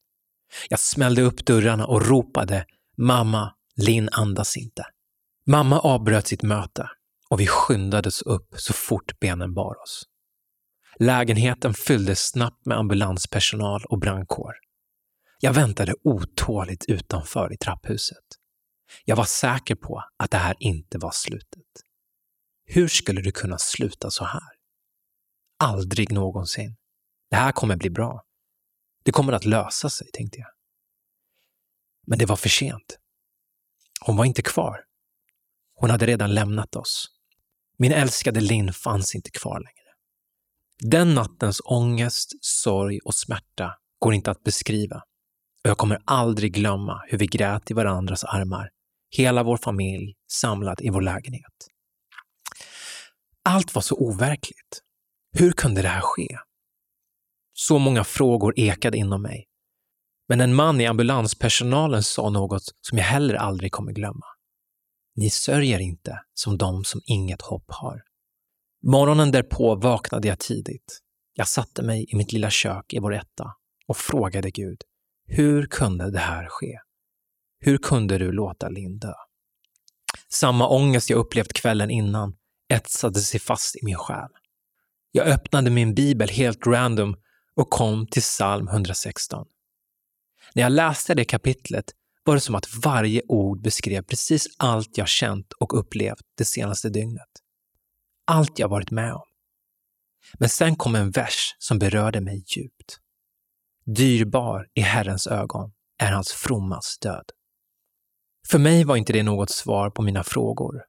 [0.70, 2.66] Jag smällde upp dörrarna och ropade
[2.98, 4.86] Mamma, Linn andas inte.
[5.46, 6.90] Mamma avbröt sitt möte
[7.30, 10.04] och vi skyndades upp så fort benen bar oss.
[11.00, 14.54] Lägenheten fylldes snabbt med ambulanspersonal och brandkår.
[15.40, 18.26] Jag väntade otåligt utanför i trapphuset.
[19.06, 21.66] Jag var säker på att det här inte var slutet.
[22.66, 24.50] Hur skulle det kunna sluta så här?
[25.60, 26.76] Aldrig någonsin.
[27.30, 28.24] Det här kommer bli bra.
[29.08, 30.48] Det kommer att lösa sig, tänkte jag.
[32.08, 32.98] Men det var för sent.
[34.02, 34.80] Hon var inte kvar.
[35.76, 37.08] Hon hade redan lämnat oss.
[37.78, 39.93] Min älskade Linn fanns inte kvar längre.
[40.91, 44.96] Den nattens ångest, sorg och smärta går inte att beskriva.
[45.63, 48.70] Och jag kommer aldrig glömma hur vi grät i varandras armar,
[49.10, 51.67] hela vår familj samlad i vår lägenhet.
[53.43, 54.82] Allt var så overkligt.
[55.32, 56.38] Hur kunde det här ske?
[57.60, 59.48] Så många frågor ekade inom mig.
[60.30, 64.26] Men en man i ambulanspersonalen sa något som jag heller aldrig kommer glömma.
[65.15, 68.02] Ni sörjer inte som de som inget hopp har.
[68.84, 71.00] Morgonen därpå vaknade jag tidigt.
[71.34, 73.54] Jag satte mig i mitt lilla kök i vår etta
[73.88, 74.82] och frågade Gud,
[75.28, 76.80] hur kunde det här ske?
[77.60, 79.13] Hur kunde du låta Linn dö?
[80.30, 82.36] Samma ångest jag upplevt kvällen innan
[82.74, 84.30] etsade sig fast i min själ.
[85.12, 87.15] Jag öppnade min bibel helt random
[87.58, 89.48] och kom till psalm 116.
[90.54, 91.86] När jag läste det kapitlet
[92.24, 96.89] var det som att varje ord beskrev precis allt jag känt och upplevt det senaste
[96.89, 97.30] dygnet.
[98.26, 99.26] Allt jag varit med om.
[100.39, 103.00] Men sen kom en vers som berörde mig djupt.
[103.86, 107.26] Dyrbar i Herrens ögon är hans frommas död.
[108.48, 110.82] För mig var inte det något svar på mina frågor,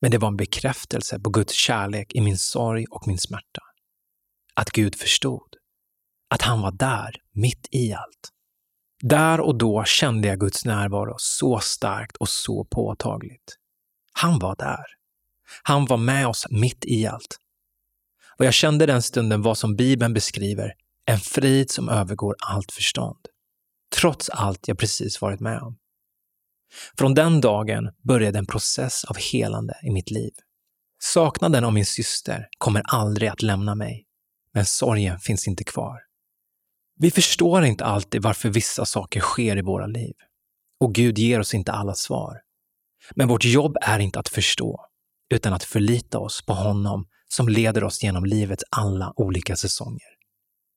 [0.00, 3.60] men det var en bekräftelse på Guds kärlek i min sorg och min smärta.
[4.54, 5.51] Att Gud förstod.
[6.32, 8.28] Att han var där, mitt i allt.
[9.02, 13.56] Där och då kände jag Guds närvaro så starkt och så påtagligt.
[14.12, 14.84] Han var där.
[15.62, 17.38] Han var med oss mitt i allt.
[18.38, 20.72] Och jag kände den stunden vad som Bibeln beskriver,
[21.06, 23.26] en frid som övergår allt förstånd.
[23.96, 25.78] Trots allt jag precis varit med om.
[26.98, 30.32] Från den dagen började en process av helande i mitt liv.
[31.02, 34.04] Saknaden av min syster kommer aldrig att lämna mig,
[34.54, 36.11] men sorgen finns inte kvar.
[36.98, 40.14] Vi förstår inte alltid varför vissa saker sker i våra liv.
[40.80, 42.40] Och Gud ger oss inte alla svar.
[43.14, 44.80] Men vårt jobb är inte att förstå,
[45.34, 50.12] utan att förlita oss på honom som leder oss genom livets alla olika säsonger.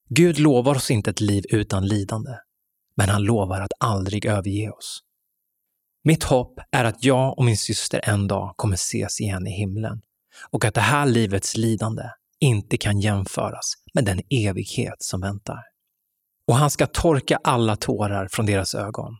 [0.10, 2.32] Gud lovar oss inte ett liv utan lidande,
[2.98, 5.02] men han lovar att aldrig överge oss.
[6.04, 10.02] Mitt hopp är att jag och min syster en dag kommer ses igen i himlen
[10.50, 12.04] och att det här livets lidande
[12.40, 15.75] inte kan jämföras med den evighet som väntar.
[16.48, 19.18] Och han ska torka alla tårar från deras ögon.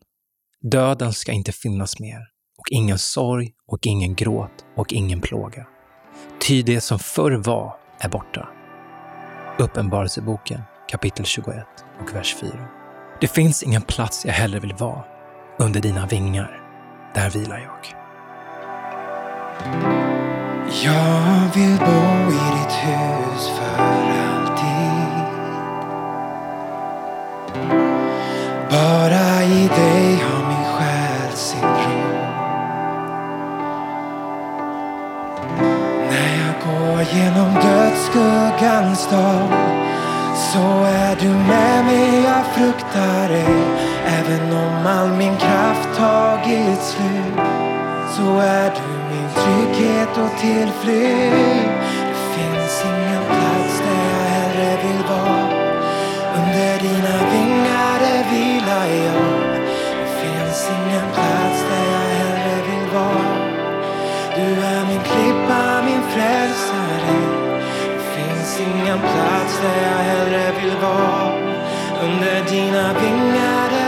[0.62, 2.20] Döden ska inte finnas mer
[2.58, 5.68] och ingen sorg och ingen gråt och ingen plåga.
[6.48, 8.50] Ty det som förr var är borta.
[9.60, 11.48] Uppenbarelseboken kapitel 21
[12.02, 12.68] och vers 4.
[13.22, 15.04] Det finns ingen plats jag hellre vill vara.
[15.60, 16.62] Under dina vingar,
[17.14, 17.96] där vilar jag.
[20.84, 24.35] Jag vill bo i ditt hus för alltid.
[37.16, 39.48] Genom dödsskuggans dal
[40.52, 43.56] så är du med mig, jag fruktar ej.
[44.08, 47.40] Även om all min kraft tagit slut
[48.16, 51.70] så är du min trygghet och tillflykt.
[52.12, 55.66] Det finns ingen plats där jag hellre vill vara.
[56.38, 59.56] Under dina vingar där vilar jag.
[60.02, 63.56] Det finns ingen plats där jag hellre vill vara.
[64.36, 65.35] Du är min klippa,
[68.16, 71.32] finns ingen plats där jag hellre vill vara.
[72.04, 73.85] Under dina vingar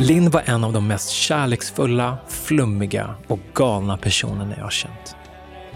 [0.00, 5.16] Linn var en av de mest kärleksfulla, flummiga och galna personerna jag känt.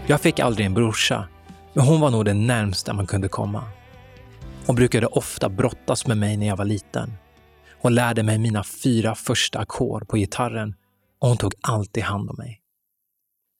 [0.07, 1.27] Jag fick aldrig en brorsa,
[1.73, 3.63] men hon var nog det närmsta man kunde komma.
[4.65, 7.13] Hon brukade ofta brottas med mig när jag var liten.
[7.81, 10.75] Hon lärde mig mina fyra första ackord på gitarren
[11.19, 12.61] och hon tog alltid hand om mig.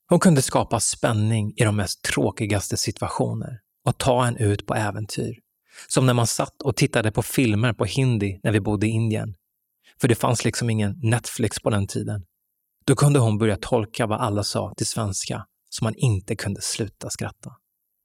[0.08, 5.38] Hon kunde skapa spänning i de mest tråkigaste situationer och ta en ut på äventyr.
[5.88, 9.34] Som när man satt och tittade på filmer på hindi när vi bodde i Indien.
[10.02, 12.24] För det fanns liksom ingen Netflix på den tiden.
[12.86, 17.10] Då kunde hon börja tolka vad alla sa till svenska så man inte kunde sluta
[17.10, 17.50] skratta.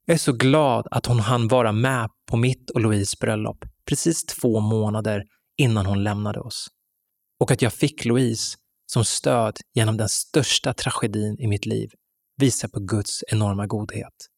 [0.06, 4.24] Jag är så glad att hon hann vara med på mitt och Louise bröllop precis
[4.24, 5.24] två månader
[5.56, 6.68] innan hon lämnade oss.
[7.40, 8.56] Och att jag fick Louise
[8.92, 11.90] som stöd genom den största tragedin i mitt liv
[12.36, 14.28] visar på Guds enorma godhet.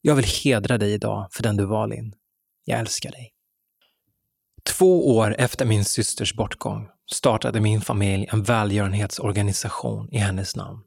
[0.00, 2.14] Jag vill hedra dig idag för den du var, Linn.
[2.64, 3.39] Jag älskar dig.
[4.64, 10.80] Två år efter min systers bortgång startade min familj en välgörenhetsorganisation i hennes namn.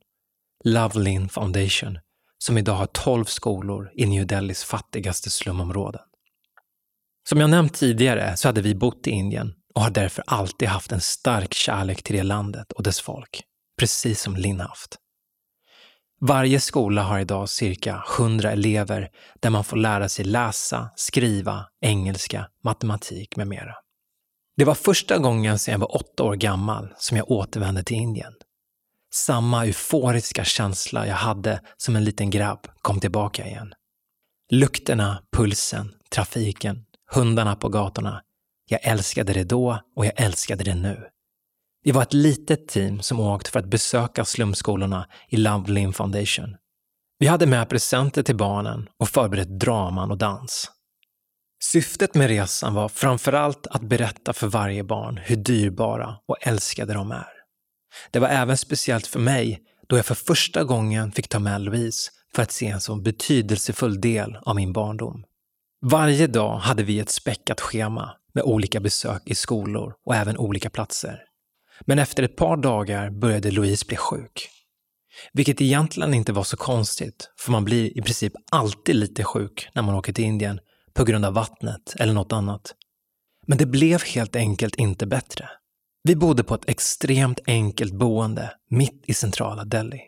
[0.63, 1.99] Love Foundation,
[2.37, 6.01] som idag har 12 skolor i New Delhis fattigaste slumområden.
[7.29, 10.91] Som jag nämnt tidigare så hade vi bott i Indien och har därför alltid haft
[10.91, 13.43] en stark kärlek till det landet och dess folk,
[13.79, 14.97] precis som Linn haft.
[16.25, 19.09] Varje skola har idag cirka 100 elever
[19.39, 23.75] där man får lära sig läsa, skriva, engelska, matematik med mera.
[24.57, 28.33] Det var första gången sedan jag var åtta år gammal som jag återvände till Indien.
[29.13, 33.73] Samma euforiska känsla jag hade som en liten grabb kom tillbaka igen.
[34.51, 38.21] Lukterna, pulsen, trafiken, hundarna på gatorna.
[38.69, 41.12] Jag älskade det då och jag älskade det nu.
[41.83, 46.55] Vi var ett litet team som åkt för att besöka slumskolorna i Love Foundation.
[47.19, 50.71] Vi hade med presenter till barnen och förberett draman och dans.
[51.63, 57.11] Syftet med resan var framförallt att berätta för varje barn hur dyrbara och älskade de
[57.11, 57.27] är.
[58.11, 62.11] Det var även speciellt för mig då jag för första gången fick ta med Louise
[62.35, 65.23] för att se en så betydelsefull del av min barndom.
[65.81, 70.69] Varje dag hade vi ett späckat schema med olika besök i skolor och även olika
[70.69, 71.19] platser.
[71.81, 74.49] Men efter ett par dagar började Louise bli sjuk.
[75.33, 79.81] Vilket egentligen inte var så konstigt, för man blir i princip alltid lite sjuk när
[79.81, 80.59] man åker till Indien
[80.93, 82.75] på grund av vattnet eller något annat.
[83.47, 85.49] Men det blev helt enkelt inte bättre.
[86.03, 90.01] Vi bodde på ett extremt enkelt boende mitt i centrala Delhi.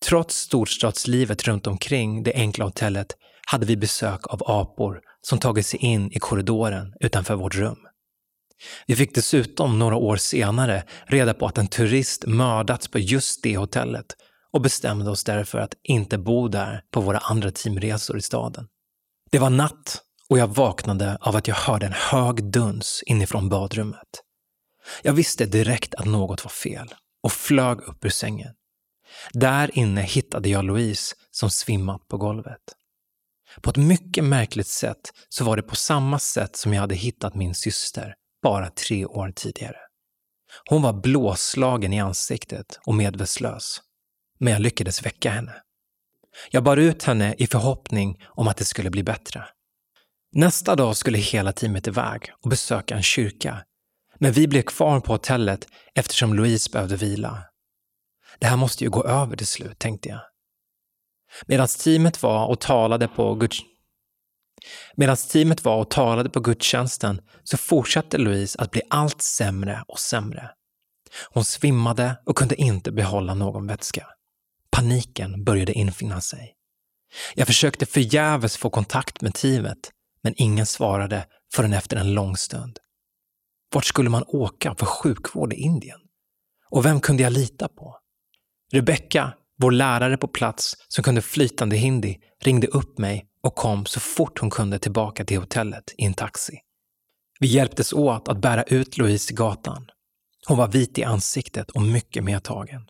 [0.00, 5.80] Trots storstadslivet runt omkring det enkla hotellet hade vi besök av apor som tagit sig
[5.80, 7.87] in i korridoren utanför vårt rum.
[8.86, 13.56] Vi fick dessutom några år senare reda på att en turist mördats på just det
[13.56, 14.06] hotellet
[14.52, 18.66] och bestämde oss därför att inte bo där på våra andra teamresor i staden.
[19.30, 24.22] Det var natt och jag vaknade av att jag hörde en hög duns inifrån badrummet.
[25.02, 28.54] Jag visste direkt att något var fel och flög upp ur sängen.
[29.32, 32.62] Där inne hittade jag Louise som svimmat på golvet.
[33.62, 37.34] På ett mycket märkligt sätt så var det på samma sätt som jag hade hittat
[37.34, 39.76] min syster bara tre år tidigare.
[40.70, 43.80] Hon var blåslagen i ansiktet och medvetslös.
[44.38, 45.52] Men jag lyckades väcka henne.
[46.50, 49.44] Jag bar ut henne i förhoppning om att det skulle bli bättre.
[50.32, 53.64] Nästa dag skulle hela teamet iväg och besöka en kyrka.
[54.18, 57.42] Men vi blev kvar på hotellet eftersom Louise behövde vila.
[58.38, 60.20] Det här måste ju gå över till slut, tänkte jag.
[61.46, 63.58] Medan teamet var och talade på Guds...
[64.96, 69.98] Medan teamet var och talade på gudstjänsten så fortsatte Louise att bli allt sämre och
[69.98, 70.50] sämre.
[71.30, 74.06] Hon svimmade och kunde inte behålla någon vätska.
[74.70, 76.54] Paniken började infinna sig.
[77.34, 79.90] Jag försökte förgäves få kontakt med teamet,
[80.22, 82.78] men ingen svarade förrän efter en lång stund.
[83.74, 86.00] Vart skulle man åka för sjukvård i Indien?
[86.70, 87.98] Och vem kunde jag lita på?
[88.72, 94.00] Rebecka, vår lärare på plats som kunde flytande hindi, ringde upp mig och kom så
[94.00, 96.58] fort hon kunde tillbaka till hotellet i en taxi.
[97.40, 99.86] Vi hjälptes åt att bära ut Louise i gatan.
[100.46, 102.82] Hon var vit i ansiktet och mycket medtagen.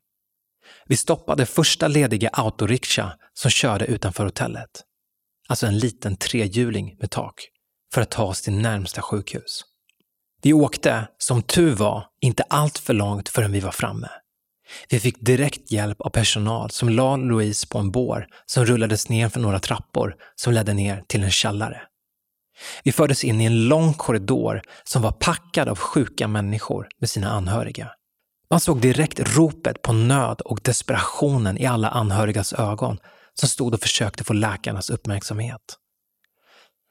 [0.86, 4.70] Vi stoppade första lediga autorikscha som körde utanför hotellet.
[5.48, 7.34] Alltså en liten trehjuling med tak,
[7.94, 9.64] för att ta oss till närmsta sjukhus.
[10.42, 14.08] Vi åkte, som tur var, inte allt för långt förrän vi var framme.
[14.88, 19.28] Vi fick direkt hjälp av personal som la Louise på en bår som rullades ner
[19.28, 21.82] för några trappor som ledde ner till en källare.
[22.84, 27.30] Vi fördes in i en lång korridor som var packad av sjuka människor med sina
[27.30, 27.90] anhöriga.
[28.50, 32.98] Man såg direkt ropet på nöd och desperationen i alla anhörigas ögon
[33.34, 35.76] som stod och försökte få läkarnas uppmärksamhet.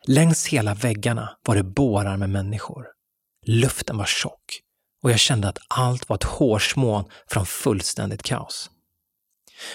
[0.07, 2.86] Längs hela väggarna var det bårar med människor.
[3.45, 4.61] Luften var tjock
[5.07, 8.69] och jag kände att allt var ett hårsmån från fullständigt kaos.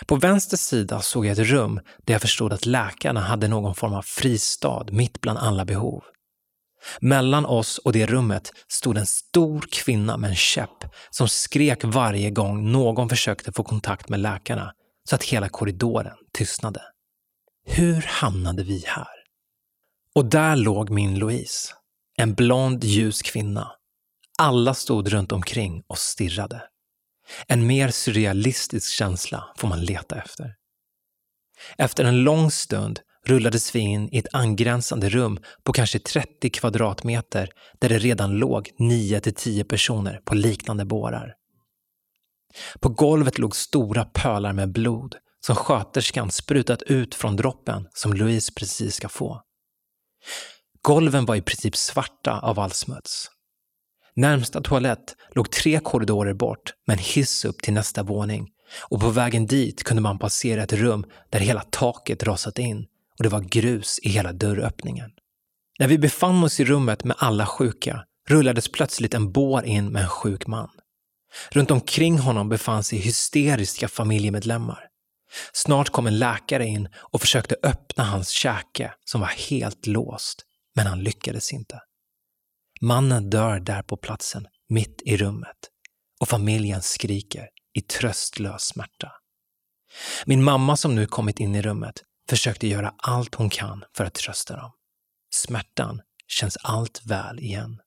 [0.07, 3.95] På vänster sida såg jag ett rum där jag förstod att läkarna hade någon form
[3.95, 6.03] av fristad mitt bland alla behov.
[7.01, 12.31] Mellan oss och det rummet stod en stor kvinna med en käpp som skrek varje
[12.31, 14.73] gång någon försökte få kontakt med läkarna
[15.09, 16.83] så att hela korridoren tystnade.
[17.67, 19.23] Hur hamnade vi här?
[20.15, 21.75] Och där låg min Louise,
[22.17, 23.73] en blond ljus kvinna.
[24.39, 26.63] Alla stod runt omkring och stirrade.
[27.47, 30.55] En mer surrealistisk känsla får man leta efter.
[31.79, 37.49] Efter en lång stund rullades vi in i ett angränsande rum på kanske 30 kvadratmeter
[37.81, 41.35] där det redan låg 9 till 10 personer på liknande bårar.
[42.81, 45.17] På golvet låg stora pölar med blod
[45.47, 49.43] som sköterskan sprutat ut från droppen som Louise precis ska få.
[50.83, 53.29] Golven var i princip svarta av all smuts.
[54.17, 58.49] Närmsta toalett låg tre korridorer bort med en hiss upp till nästa våning
[58.89, 62.87] och på vägen dit kunde man passera ett rum där hela taket rasat in
[63.19, 65.11] och det var grus i hela dörröppningen.
[65.79, 70.03] När vi befann oss i rummet med alla sjuka rullades plötsligt en bår in med
[70.03, 70.69] en sjuk man.
[71.51, 74.89] Runt omkring honom befann sig hysteriska familjemedlemmar.
[75.53, 80.45] Snart kom en läkare in och försökte öppna hans käke som var helt låst,
[80.77, 81.81] men han lyckades inte.
[82.85, 85.57] Mannen dör där på platsen, mitt i rummet,
[86.21, 89.13] och familjen skriker i tröstlös smärta.
[90.27, 94.15] Min mamma som nu kommit in i rummet försökte göra allt hon kan för att
[94.15, 94.73] trösta dem.
[95.31, 97.81] Smärtan känns allt väl igen.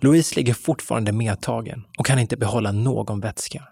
[0.00, 3.68] Louise ligger fortfarande medtagen och kan inte behålla någon vätska.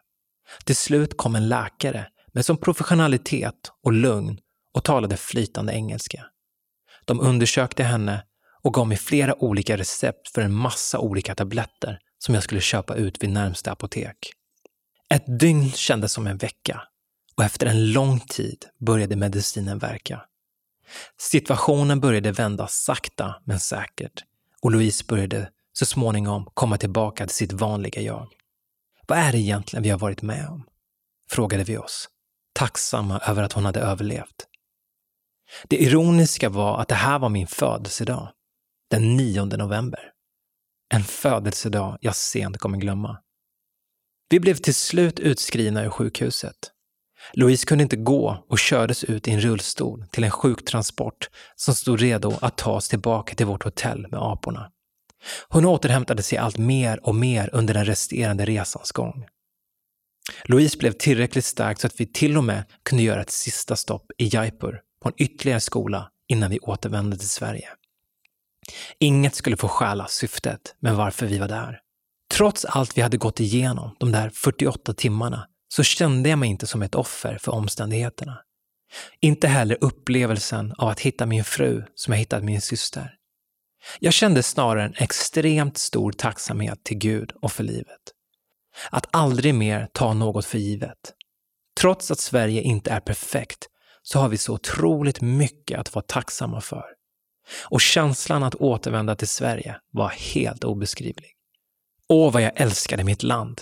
[0.64, 4.38] Till slut kom en läkare med som professionalitet och lugn
[4.72, 6.26] och talade flytande engelska.
[7.04, 8.24] De undersökte henne
[8.64, 12.94] och gav mig flera olika recept för en massa olika tabletter som jag skulle köpa
[12.94, 14.32] ut vid närmsta apotek.
[15.14, 16.82] Ett dygn kändes som en vecka
[17.36, 20.22] och efter en lång tid började medicinen verka.
[21.18, 24.24] Situationen började vända sakta men säkert
[24.62, 28.28] och Louise började så småningom komma tillbaka till sitt vanliga jag.
[29.06, 30.66] Vad är det egentligen vi har varit med om?
[31.30, 32.08] Frågade vi oss,
[32.52, 34.46] tacksamma över att hon hade överlevt.
[35.68, 38.28] Det ironiska var att det här var min födelsedag,
[38.94, 40.00] den 9 november.
[40.94, 43.18] En födelsedag jag sent kommer glömma.
[44.30, 46.56] Vi blev till slut utskrivna ur sjukhuset.
[47.32, 52.00] Louise kunde inte gå och kördes ut i en rullstol till en sjuktransport som stod
[52.00, 54.70] redo att ta oss tillbaka till vårt hotell med aporna.
[55.48, 59.26] Hon återhämtade sig allt mer och mer under den resterande resans gång.
[60.44, 64.06] Louise blev tillräckligt stark så att vi till och med kunde göra ett sista stopp
[64.18, 67.68] i Jaipur på en ytterligare skola innan vi återvände till Sverige.
[68.98, 71.80] Inget skulle få stjäla syftet med varför vi var där.
[72.34, 76.66] Trots allt vi hade gått igenom de där 48 timmarna så kände jag mig inte
[76.66, 78.38] som ett offer för omständigheterna.
[79.20, 83.14] Inte heller upplevelsen av att hitta min fru som jag hittat min syster.
[84.00, 88.00] Jag kände snarare en extremt stor tacksamhet till Gud och för livet.
[88.90, 91.14] Att aldrig mer ta något för givet.
[91.80, 93.66] Trots att Sverige inte är perfekt
[94.02, 96.84] så har vi så otroligt mycket att vara tacksamma för.
[97.64, 101.30] Och känslan att återvända till Sverige var helt obeskrivlig.
[102.08, 103.60] Åh, vad jag älskade mitt land!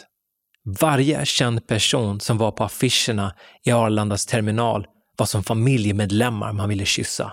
[0.65, 6.85] Varje känd person som var på affischerna i Arlandas terminal var som familjemedlemmar man ville
[6.85, 7.33] kyssa.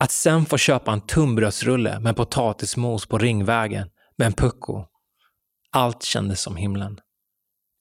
[0.00, 4.84] Att sen få köpa en tunnbrödsrulle med potatismos på Ringvägen med en pucko.
[5.72, 6.98] Allt kändes som himlen.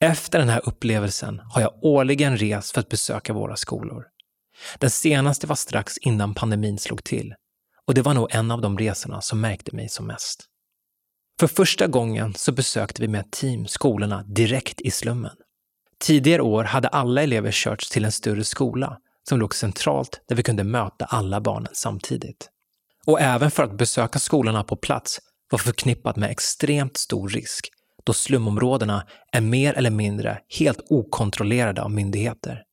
[0.03, 4.03] Efter den här upplevelsen har jag årligen rest för att besöka våra skolor.
[4.79, 7.33] Den senaste var strax innan pandemin slog till
[7.87, 10.45] och det var nog en av de resorna som märkte mig som mest.
[11.39, 15.35] För första gången så besökte vi med ett team skolorna direkt i slummen.
[15.99, 18.97] Tidigare år hade alla elever körts till en större skola
[19.29, 22.49] som låg centralt där vi kunde möta alla barnen samtidigt.
[23.05, 25.19] Och även för att besöka skolorna på plats
[25.51, 27.69] var förknippat med extremt stor risk
[28.03, 32.63] då slumområdena är mer eller mindre helt okontrollerade av myndigheter.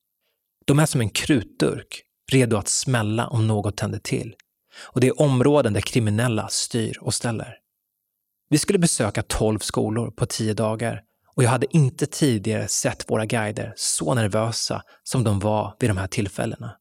[0.65, 2.01] De är som en krutdurk,
[2.31, 4.35] redo att smälla om något tänder till.
[4.77, 7.57] Och det är områden där kriminella styr och ställer.
[8.49, 11.01] Vi skulle besöka 12 skolor på 10 dagar
[11.35, 15.97] och jag hade inte tidigare sett våra guider så nervösa som de var vid de
[15.97, 16.75] här tillfällena.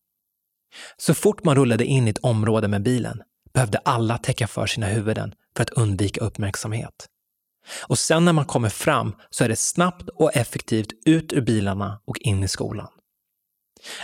[0.97, 3.23] Så fort man rullade in i ett område med bilen
[3.55, 7.07] behövde alla täcka för sina huvuden för att undvika uppmärksamhet.
[7.83, 12.01] Och sen när man kommer fram så är det snabbt och effektivt ut ur bilarna
[12.05, 12.89] och in i skolan.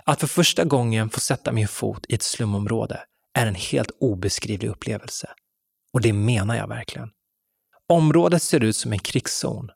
[0.04, 3.00] Att för första gången få sätta min fot i ett slumområde
[3.38, 5.30] är en helt obeskrivlig upplevelse.
[5.92, 7.08] Och det menar jag verkligen.
[7.88, 9.70] Området ser ut som en krigszon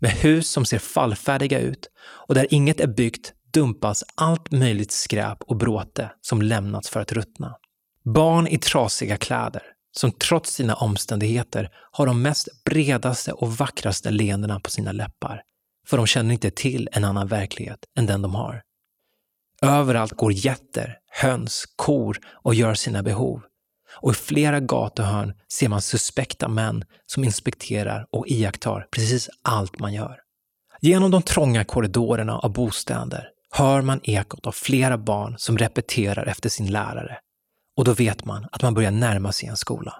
[0.00, 5.42] med hus som ser fallfärdiga ut och där inget är byggt dumpas allt möjligt skräp
[5.42, 7.56] och bråte som lämnats för att ruttna.
[8.04, 9.62] Barn i trasiga kläder
[9.96, 15.42] som trots sina omständigheter har de mest bredaste och vackraste leendena på sina läppar,
[15.86, 18.62] för de känner inte till en annan verklighet än den de har.
[19.62, 23.42] Överallt går getter, höns, kor och gör sina behov.
[24.00, 29.94] Och i flera gatuhörn ser man suspekta män som inspekterar och iakttar precis allt man
[29.94, 30.20] gör.
[30.80, 36.48] Genom de trånga korridorerna av bostäder hör man ekot av flera barn som repeterar efter
[36.48, 37.18] sin lärare.
[37.76, 39.94] Och då vet man att man börjar närma sig en skola.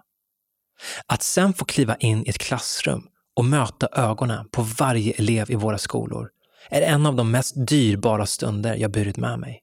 [1.06, 3.06] Att sen få kliva in i ett klassrum
[3.36, 6.30] och möta ögonen på varje elev i våra skolor
[6.70, 9.62] är en av de mest dyrbara stunder jag burit med mig.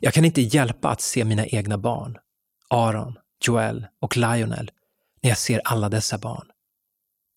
[0.00, 2.18] Jag kan inte hjälpa att se mina egna barn,
[2.70, 4.70] Aron, Joel och Lionel,
[5.22, 6.46] när jag ser alla dessa barn.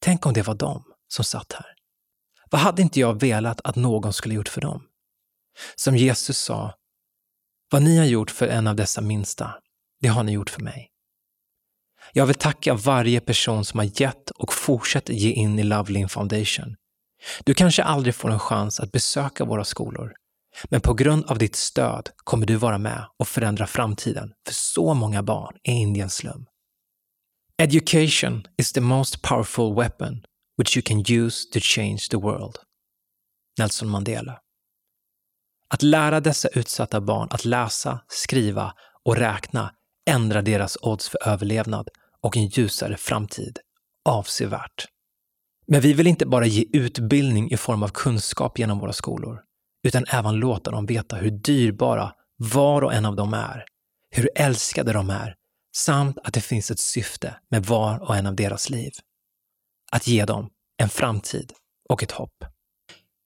[0.02, 1.76] Tänk om det var de som satt här.
[2.50, 4.84] Vad hade inte jag velat att någon skulle gjort för dem?
[5.76, 6.74] Som Jesus sa,
[7.72, 9.56] vad ni har gjort för en av dessa minsta,
[10.02, 10.92] det har ni gjort för mig.
[12.14, 16.76] Jag vill tacka varje person som har gett och fortsätter ge in i Lovelin Foundation.
[17.44, 20.14] Du kanske aldrig får en chans att besöka våra skolor,
[20.70, 24.94] men på grund av ditt stöd kommer du vara med och förändra framtiden för så
[24.94, 26.46] många barn i Indiens slum.
[27.58, 30.24] Education is the most powerful weapon
[30.58, 32.56] which you can use to change the world.
[33.60, 34.40] Nelson Mandela.
[35.68, 38.74] Att lära dessa utsatta barn att läsa, skriva
[39.06, 39.74] och räkna
[40.10, 41.88] ändrar deras odds för överlevnad
[42.22, 43.60] och en ljusare framtid
[44.10, 44.86] avsevärt.
[45.72, 49.42] Men vi vill inte bara ge utbildning i form av kunskap genom våra skolor,
[49.84, 53.66] utan även låta dem veta hur dyrbara var och en av dem är,
[54.10, 55.36] hur älskade de är,
[55.76, 58.92] samt att det finns ett syfte med var och en av deras liv.
[59.92, 61.54] Att ge dem en framtid
[61.90, 62.46] och ett hopp.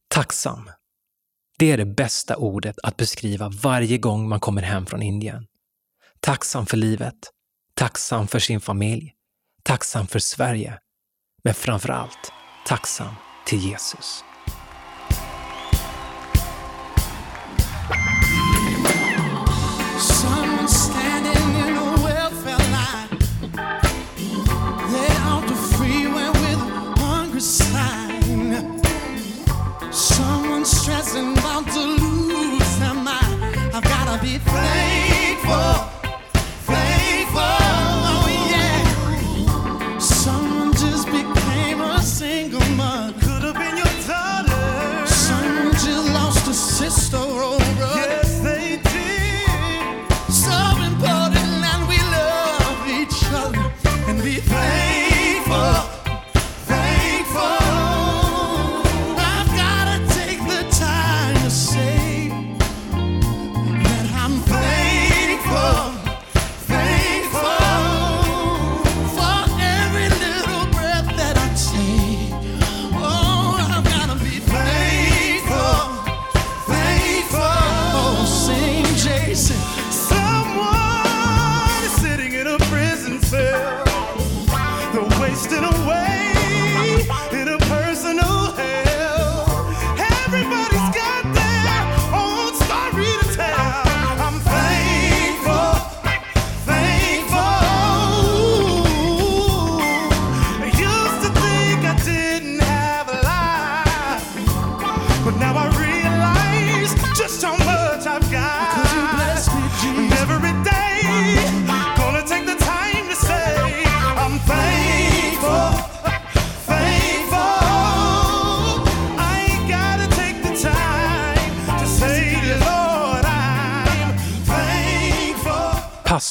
[0.09, 0.69] Tacksam.
[1.59, 5.47] Det är det bästa ordet att beskriva varje gång man kommer hem från Indien.
[6.19, 7.31] Tacksam för livet,
[7.73, 9.13] tacksam för sin familj,
[9.63, 10.79] tacksam för Sverige,
[11.45, 12.31] men framför allt
[12.65, 13.15] tacksam
[13.45, 14.23] till Jesus.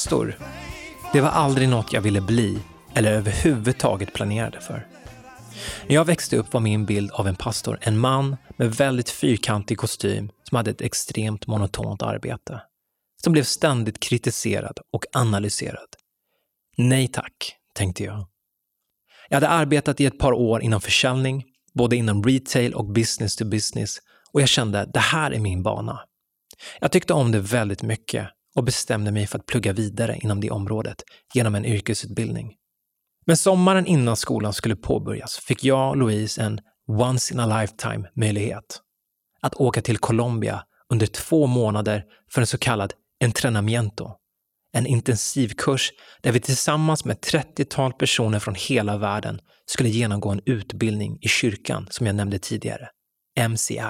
[0.05, 0.37] Pastor,
[1.13, 2.59] det var aldrig något jag ville bli
[2.93, 4.87] eller överhuvudtaget planerade för.
[5.87, 9.77] När jag växte upp var min bild av en pastor en man med väldigt fyrkantig
[9.77, 12.61] kostym som hade ett extremt monotont arbete.
[13.23, 15.87] Som blev ständigt kritiserad och analyserad.
[16.77, 18.27] Nej tack, tänkte jag.
[19.29, 21.43] Jag hade arbetat i ett par år inom försäljning,
[21.73, 23.97] både inom retail och business to business
[24.31, 25.99] och jag kände det här är min bana.
[26.79, 30.51] Jag tyckte om det väldigt mycket och bestämde mig för att plugga vidare inom det
[30.51, 31.03] området
[31.33, 32.53] genom en yrkesutbildning.
[33.25, 38.09] Men sommaren innan skolan skulle påbörjas fick jag och Louise en once in a lifetime
[38.15, 38.81] möjlighet.
[39.41, 42.93] Att åka till Colombia under två månader för en så kallad
[43.23, 44.11] entrenamiento.
[44.73, 45.91] En intensivkurs
[46.21, 51.87] där vi tillsammans med 30-tal personer från hela världen skulle genomgå en utbildning i kyrkan
[51.89, 52.89] som jag nämnde tidigare,
[53.49, 53.81] MCI.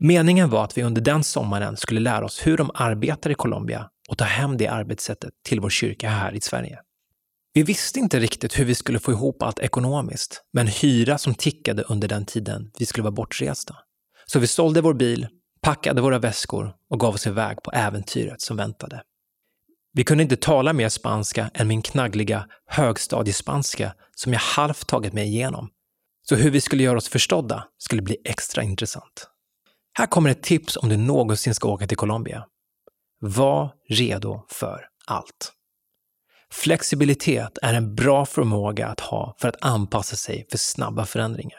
[0.00, 3.88] Meningen var att vi under den sommaren skulle lära oss hur de arbetar i Colombia
[4.08, 6.78] och ta hem det arbetssättet till vår kyrka här i Sverige.
[7.52, 11.34] Vi visste inte riktigt hur vi skulle få ihop allt ekonomiskt, med en hyra som
[11.34, 13.76] tickade under den tiden vi skulle vara bortresta.
[14.26, 15.28] Så vi sålde vår bil,
[15.60, 19.02] packade våra väskor och gav oss iväg på äventyret som väntade.
[19.92, 25.28] Vi kunde inte tala mer spanska än min knaggliga högstadiespanska som jag halvt tagit mig
[25.28, 25.70] igenom.
[26.28, 29.28] Så hur vi skulle göra oss förstådda skulle bli extra intressant.
[29.98, 32.46] Här kommer ett tips om du någonsin ska åka till Colombia.
[33.20, 35.52] Var redo för allt.
[36.50, 41.58] Flexibilitet är en bra förmåga att ha för att anpassa sig för snabba förändringar.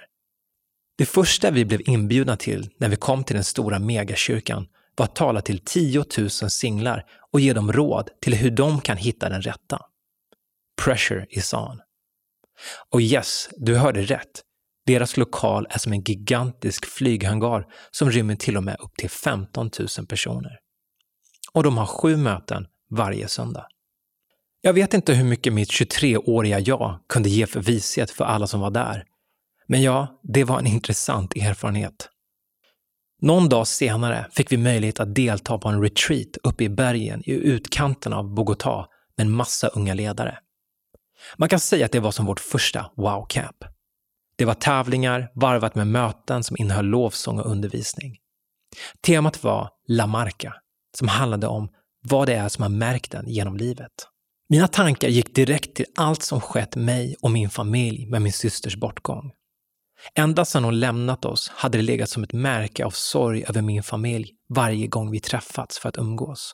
[0.97, 5.15] Det första vi blev inbjudna till när vi kom till den stora megakyrkan var att
[5.15, 9.41] tala till 10 000 singlar och ge dem råd till hur de kan hitta den
[9.41, 9.81] rätta.
[10.81, 11.81] Pressure is on.
[12.89, 14.43] Och yes, du hörde rätt.
[14.89, 19.69] Deras lokal är som en gigantisk flyghangar som rymmer till och med upp till 15
[19.97, 20.59] 000 personer.
[21.53, 23.67] Och de har sju möten varje söndag.
[24.61, 28.59] Jag vet inte hur mycket mitt 23-åriga jag kunde ge för vishet för alla som
[28.59, 29.03] var där.
[29.67, 32.09] Men ja, det var en intressant erfarenhet.
[33.21, 37.31] Någon dag senare fick vi möjlighet att delta på en retreat uppe i bergen i
[37.31, 38.85] utkanten av Bogotá
[39.17, 40.37] med en massa unga ledare.
[41.37, 43.65] Man kan säga att det var som vårt första wow-camp.
[44.39, 48.17] Det var tävlingar varvat med möten som innehöll lovsång och undervisning.
[49.05, 50.53] Temat var La Marca,
[50.97, 51.69] som handlade om
[52.09, 53.91] vad det är som har märkt en genom livet.
[54.49, 58.75] Mina tankar gick direkt till allt som skett mig och min familj med min systers
[58.75, 59.31] bortgång.
[60.15, 63.83] Ända sedan hon lämnat oss hade det legat som ett märke av sorg över min
[63.83, 66.53] familj varje gång vi träffats för att umgås.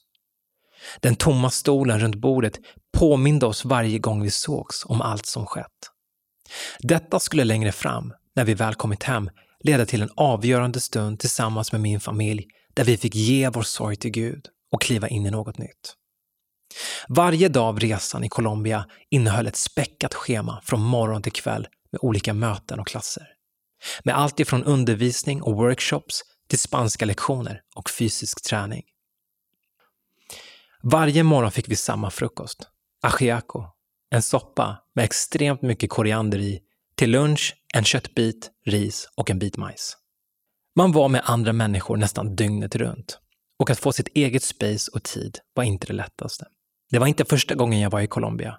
[1.02, 2.60] Den tomma stolen runt bordet
[2.98, 5.95] påminde oss varje gång vi sågs om allt som skett.
[6.80, 9.30] Detta skulle längre fram, när vi väl kommit hem,
[9.64, 13.96] leda till en avgörande stund tillsammans med min familj där vi fick ge vår sorg
[13.96, 15.96] till Gud och kliva in i något nytt.
[17.08, 22.00] Varje dag av resan i Colombia innehöll ett späckat schema från morgon till kväll med
[22.02, 23.28] olika möten och klasser.
[24.04, 28.84] Med allt ifrån undervisning och workshops till spanska lektioner och fysisk träning.
[30.84, 32.68] Varje morgon fick vi samma frukost,
[33.04, 33.75] ajiaco,
[34.16, 36.60] en soppa med extremt mycket koriander i,
[36.96, 39.98] till lunch en köttbit, ris och en bit majs.
[40.76, 43.20] Man var med andra människor nästan dygnet runt
[43.60, 46.46] och att få sitt eget space och tid var inte det lättaste.
[46.92, 48.58] Det var inte första gången jag var i Colombia.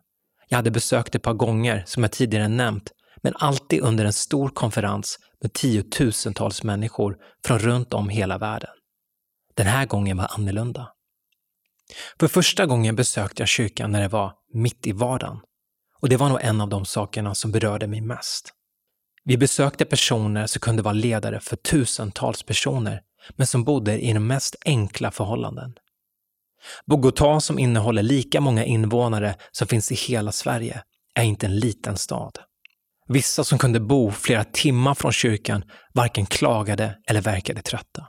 [0.49, 2.93] Jag hade besökt ett par gånger, som jag tidigare nämnt,
[3.23, 8.71] men alltid under en stor konferens med tiotusentals människor från runt om hela världen.
[9.55, 10.89] Den här gången var annorlunda.
[12.21, 15.41] För första gången besökte jag kyrkan när det var mitt i vardagen.
[16.01, 18.53] Och det var nog en av de sakerna som berörde mig mest.
[19.25, 23.01] Vi besökte personer som kunde vara ledare för tusentals personer,
[23.37, 25.75] men som bodde i de mest enkla förhållanden.
[26.87, 30.83] Bogotá, som innehåller lika många invånare som finns i hela Sverige,
[31.15, 32.39] är inte en liten stad.
[33.09, 35.65] Vissa som kunde bo flera timmar från kyrkan
[35.95, 38.07] varken klagade eller verkade trötta.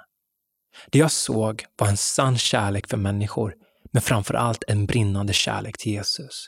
[0.91, 3.53] Det jag såg var en sann kärlek för människor,
[3.91, 6.47] men framför allt en brinnande kärlek till Jesus.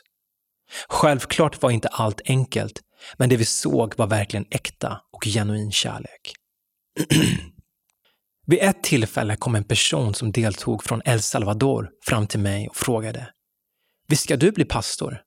[0.88, 2.80] Självklart var inte allt enkelt,
[3.16, 6.34] men det vi såg var verkligen äkta och genuin kärlek.
[8.46, 12.76] Vid ett tillfälle kom en person som deltog från El Salvador fram till mig och
[12.76, 13.32] frågade
[14.08, 15.22] Visst ska du bli pastor?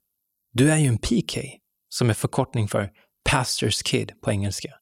[0.53, 1.41] Du är ju en PK,
[1.89, 2.89] som är förkortning för
[3.29, 4.73] Pastors Kid på engelska.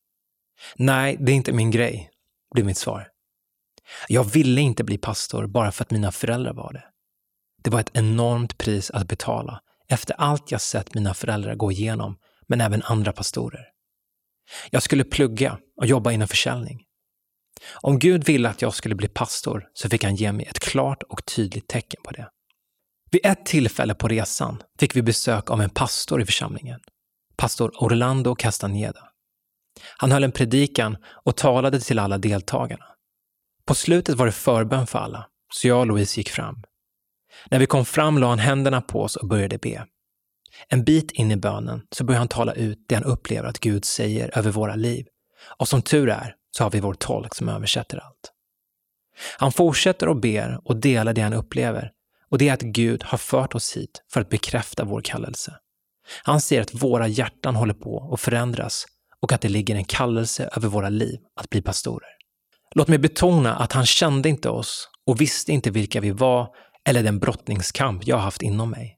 [0.75, 2.09] Nej, det är inte min grej,
[2.53, 3.07] blev mitt svar.
[4.07, 6.83] Jag ville inte bli pastor bara för att mina föräldrar var det.
[7.61, 12.17] Det var ett enormt pris att betala efter allt jag sett mina föräldrar gå igenom,
[12.47, 13.65] men även andra pastorer.
[14.69, 16.79] Jag skulle plugga och jobba inom försäljning.
[17.73, 21.03] Om Gud ville att jag skulle bli pastor så fick han ge mig ett klart
[21.03, 22.29] och tydligt tecken på det.
[23.11, 26.79] Vid ett tillfälle på resan fick vi besök av en pastor i församlingen,
[27.37, 29.07] pastor Orlando Castaneda.
[29.97, 32.85] Han höll en predikan och talade till alla deltagarna.
[33.65, 36.63] På slutet var det förbön för alla, så jag och Louise gick fram.
[37.51, 39.85] När vi kom fram la han händerna på oss och började be.
[40.67, 43.85] En bit in i bönen så börjar han tala ut det han upplever att Gud
[43.85, 45.05] säger över våra liv.
[45.57, 48.31] Och som tur är så har vi vår tolk som översätter allt.
[49.37, 51.91] Han fortsätter och ber och delar det han upplever
[52.29, 55.55] och det är att Gud har fört oss hit för att bekräfta vår kallelse.
[56.23, 58.85] Han säger att våra hjärtan håller på att förändras
[59.21, 62.09] och att det ligger en kallelse över våra liv att bli pastorer.
[62.75, 66.47] Låt mig betona att han kände inte oss och visste inte vilka vi var
[66.87, 68.97] eller den brottningskamp jag haft inom mig.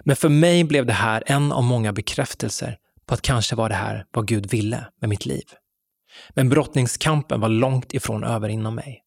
[0.00, 2.76] Men för mig blev det här en av många bekräftelser
[3.06, 5.44] på att kanske var det här vad Gud ville med mitt liv.
[6.30, 9.02] Men brottningskampen var långt ifrån över inom mig.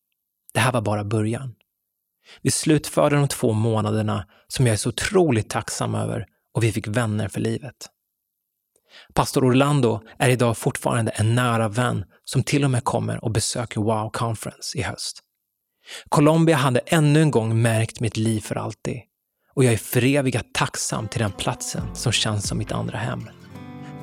[0.53, 1.55] Det här var bara början.
[2.41, 6.87] Vi slutförde de två månaderna som jag är så otroligt tacksam över och vi fick
[6.87, 7.89] vänner för livet.
[9.13, 13.81] Pastor Orlando är idag fortfarande en nära vän som till och med kommer och besöker
[13.81, 15.19] Wow Conference i höst.
[16.09, 19.01] Colombia hade ännu en gång märkt mitt liv för alltid
[19.55, 23.29] och jag är förevigat tacksam till den platsen som känns som mitt andra hem.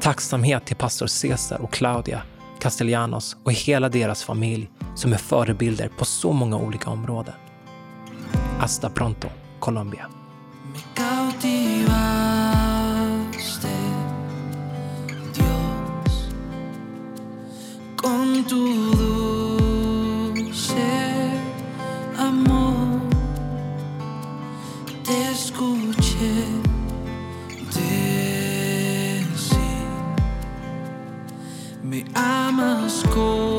[0.00, 2.22] Tacksamhet till pastor Cesar och Claudia
[2.60, 7.34] Castellanos och hela deras familj som är förebilder på så många olika områden.
[8.58, 9.28] Hasta pronto,
[9.60, 10.06] Colombia.
[17.96, 19.09] Con tu
[32.22, 33.49] I must go.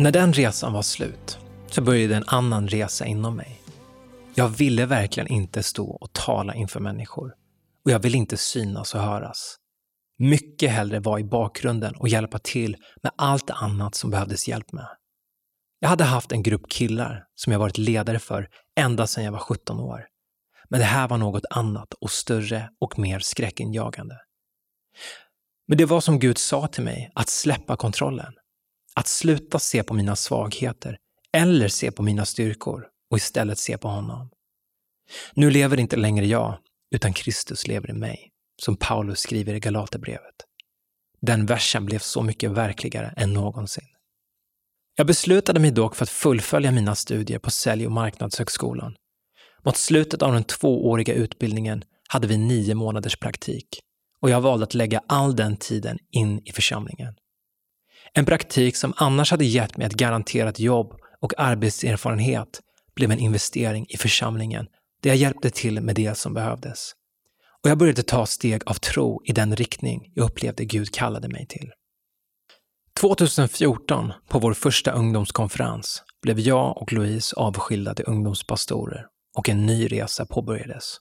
[0.00, 3.62] När den resan var slut så började en annan resa inom mig.
[4.34, 7.34] Jag ville verkligen inte stå och tala inför människor.
[7.84, 9.56] och jag ville inte synas och höras.
[10.18, 14.88] Mycket hellre vara i bakgrunden och hjälpa till med allt annat som behövdes hjälp med.
[15.80, 18.48] Jag hade haft en grupp killar som jag varit ledare för
[18.80, 20.06] ända sedan jag var 17 år.
[20.68, 24.16] Men det här var något annat och större och mer skräckinjagande.
[25.68, 28.32] Men det var som Gud sa till mig, att släppa kontrollen.
[28.98, 30.98] Att sluta se på mina svagheter
[31.32, 34.30] eller se på mina styrkor och istället se på honom.
[35.34, 36.58] Nu lever inte längre jag,
[36.94, 38.30] utan Kristus lever i mig,
[38.62, 40.34] som Paulus skriver i Galaterbrevet.
[41.20, 43.84] Den versen blev så mycket verkligare än någonsin.
[44.96, 48.96] Jag beslutade mig dock för att fullfölja mina studier på Sälj och marknadshögskolan.
[49.64, 53.80] Mot slutet av den tvååriga utbildningen hade vi nio månaders praktik
[54.20, 57.14] och jag valde att lägga all den tiden in i församlingen.
[58.18, 62.60] En praktik som annars hade gett mig ett garanterat jobb och arbetserfarenhet
[62.94, 64.66] blev en investering i församlingen
[65.02, 66.92] där jag hjälpte till med det som behövdes.
[67.64, 71.46] Och jag började ta steg av tro i den riktning jag upplevde Gud kallade mig
[71.46, 71.70] till.
[73.00, 79.06] 2014, på vår första ungdomskonferens, blev jag och Louise avskilda till ungdomspastorer
[79.36, 80.96] och en ny resa påbörjades.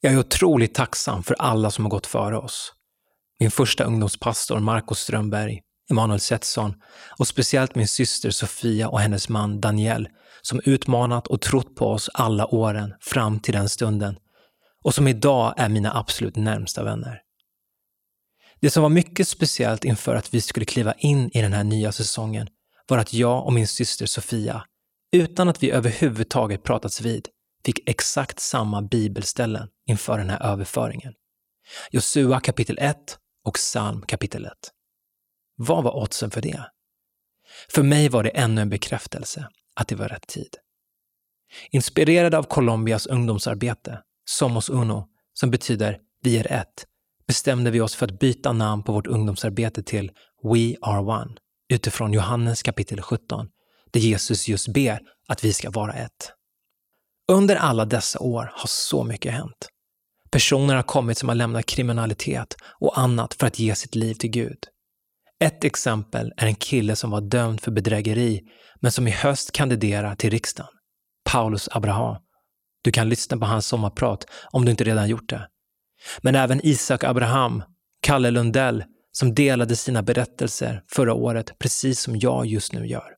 [0.00, 2.72] Jag är otroligt tacksam för alla som har gått före oss.
[3.40, 5.60] Min första ungdomspastor Marcus Strömberg,
[5.90, 6.74] Emanuel Setson
[7.18, 10.08] och speciellt min syster Sofia och hennes man Daniel
[10.42, 14.18] som utmanat och trott på oss alla åren fram till den stunden
[14.84, 17.22] och som idag är mina absolut närmsta vänner.
[18.60, 21.92] Det som var mycket speciellt inför att vi skulle kliva in i den här nya
[21.92, 22.48] säsongen
[22.88, 24.64] var att jag och min syster Sofia,
[25.12, 27.28] utan att vi överhuvudtaget pratats vid,
[27.64, 31.12] fick exakt samma bibelställen inför den här överföringen.
[31.90, 34.52] Josua kapitel 1 och psalm kapitel 1.
[35.60, 36.64] Vad var oddsen för det?
[37.68, 40.56] För mig var det ännu en bekräftelse att det var rätt tid.
[41.70, 46.86] Inspirerade av Colombias ungdomsarbete, Somos Uno, som betyder Vi är ett,
[47.26, 50.10] bestämde vi oss för att byta namn på vårt ungdomsarbete till
[50.42, 51.36] We are one,
[51.68, 53.48] utifrån Johannes kapitel 17,
[53.90, 56.32] där Jesus just ber att vi ska vara ett.
[57.32, 59.68] Under alla dessa år har så mycket hänt.
[60.30, 64.30] Personer har kommit som har lämnat kriminalitet och annat för att ge sitt liv till
[64.30, 64.58] Gud.
[65.40, 68.40] Ett exempel är en kille som var dömd för bedrägeri
[68.80, 70.70] men som i höst kandiderar till riksdagen.
[71.24, 72.16] Paulus Abraham.
[72.82, 75.48] Du kan lyssna på hans sommarprat om du inte redan gjort det.
[76.20, 77.62] Men även Isak Abraham,
[78.00, 83.14] Kalle Lundell, som delade sina berättelser förra året precis som jag just nu gör.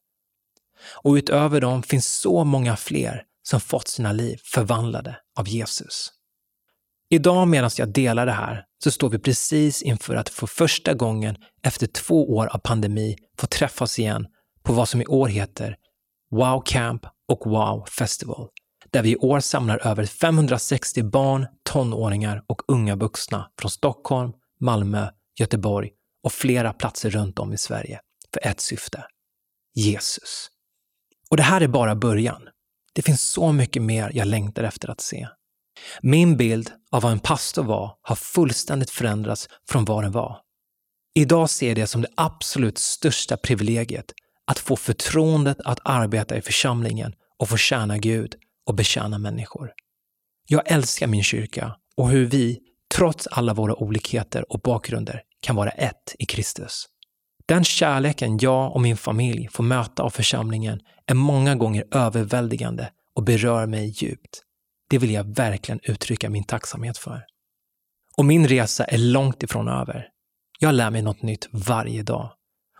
[1.02, 6.10] Och utöver dem finns så många fler som fått sina liv förvandlade av Jesus.
[7.10, 11.36] Idag medan jag delar det här så står vi precis inför att för första gången
[11.62, 14.26] efter två år av pandemi få träffas igen
[14.62, 15.76] på vad som i år heter
[16.30, 18.48] Wow Camp och Wow Festival,
[18.90, 25.08] där vi i år samlar över 560 barn, tonåringar och unga vuxna från Stockholm, Malmö,
[25.38, 25.90] Göteborg
[26.24, 28.00] och flera platser runt om i Sverige
[28.32, 29.04] för ett syfte.
[29.74, 30.48] Jesus.
[31.30, 32.42] Och det här är bara början.
[32.92, 35.28] Det finns så mycket mer jag längtar efter att se.
[36.02, 40.38] Min bild av vad en pastor var har fullständigt förändrats från vad den var.
[41.14, 44.12] Idag ser jag det som det absolut största privilegiet
[44.46, 48.34] att få förtroendet att arbeta i församlingen och få tjäna Gud
[48.66, 49.72] och betjäna människor.
[50.48, 52.58] Jag älskar min kyrka och hur vi,
[52.94, 56.86] trots alla våra olikheter och bakgrunder, kan vara ett i Kristus.
[57.46, 63.24] Den kärleken jag och min familj får möta av församlingen är många gånger överväldigande och
[63.24, 64.42] berör mig djupt.
[64.90, 67.24] Det vill jag verkligen uttrycka min tacksamhet för.
[68.16, 70.08] Och min resa är långt ifrån över.
[70.58, 72.32] Jag lär mig något nytt varje dag.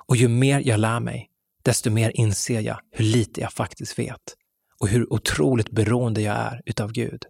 [0.07, 1.31] Och ju mer jag lär mig,
[1.63, 4.37] desto mer inser jag hur lite jag faktiskt vet
[4.81, 7.25] och hur otroligt beroende jag är utav Gud.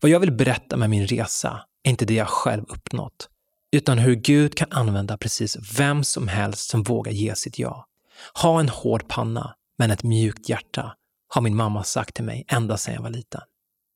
[0.00, 3.28] Vad jag vill berätta med min resa är inte det jag själv uppnått,
[3.72, 7.86] utan hur Gud kan använda precis vem som helst som vågar ge sitt ja.
[8.42, 10.94] Ha en hård panna, men ett mjukt hjärta,
[11.28, 13.40] har min mamma sagt till mig ända sedan jag var liten.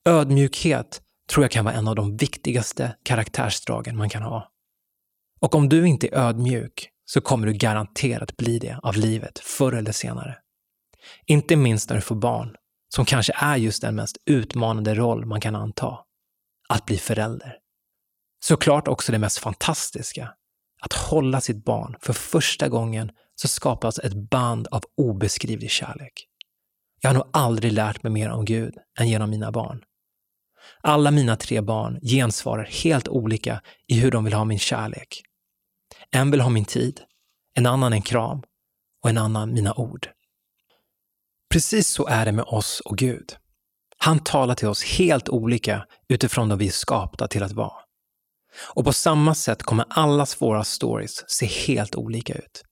[0.09, 4.51] Ödmjukhet tror jag kan vara en av de viktigaste karaktärsdragen man kan ha.
[5.41, 9.73] Och om du inte är ödmjuk så kommer du garanterat bli det av livet förr
[9.73, 10.37] eller senare.
[11.27, 12.57] Inte minst när du får barn,
[12.95, 15.99] som kanske är just den mest utmanande roll man kan anta.
[16.69, 17.57] Att bli förälder.
[18.45, 20.35] Såklart också det mest fantastiska.
[20.81, 26.27] Att hålla sitt barn för första gången så skapas ett band av obeskrivlig kärlek.
[27.01, 29.83] Jag har nog aldrig lärt mig mer om Gud än genom mina barn.
[30.83, 35.23] Alla mina tre barn gensvarar helt olika i hur de vill ha min kärlek.
[36.11, 37.01] En vill ha min tid,
[37.55, 38.43] en annan en kram
[39.03, 40.09] och en annan mina ord.
[41.53, 43.37] Precis så är det med oss och Gud.
[43.99, 47.83] Han talar till oss helt olika utifrån de vi är skapta till att vara.
[48.75, 52.63] Och på samma sätt kommer allas våra stories se helt olika ut.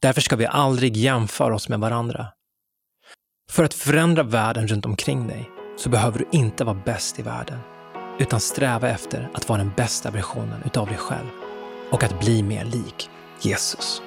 [0.00, 2.26] Därför ska vi aldrig jämföra oss med varandra.
[3.50, 7.58] För att förändra världen runt omkring dig så behöver du inte vara bäst i världen,
[8.18, 11.28] utan sträva efter att vara den bästa versionen utav dig själv
[11.90, 13.10] och att bli mer lik
[13.40, 14.02] Jesus.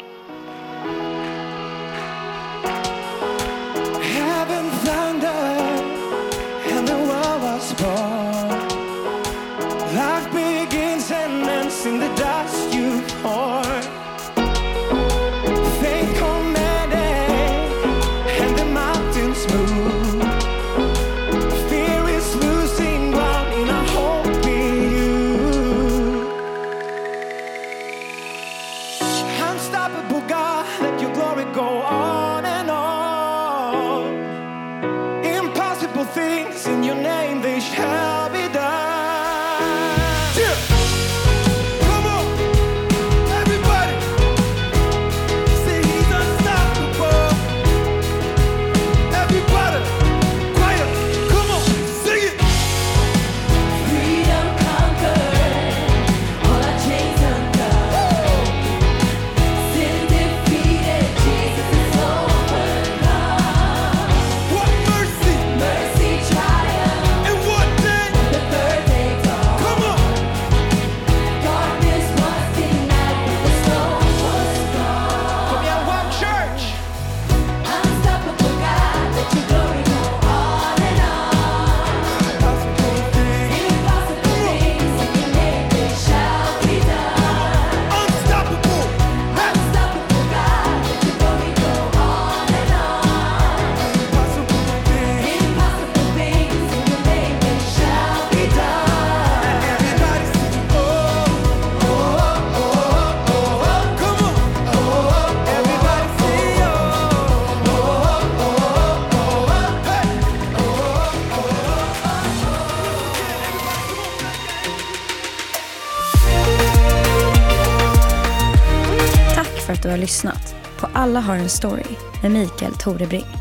[120.00, 123.39] Lyssnat på Alla har en story med Mikael Torebring.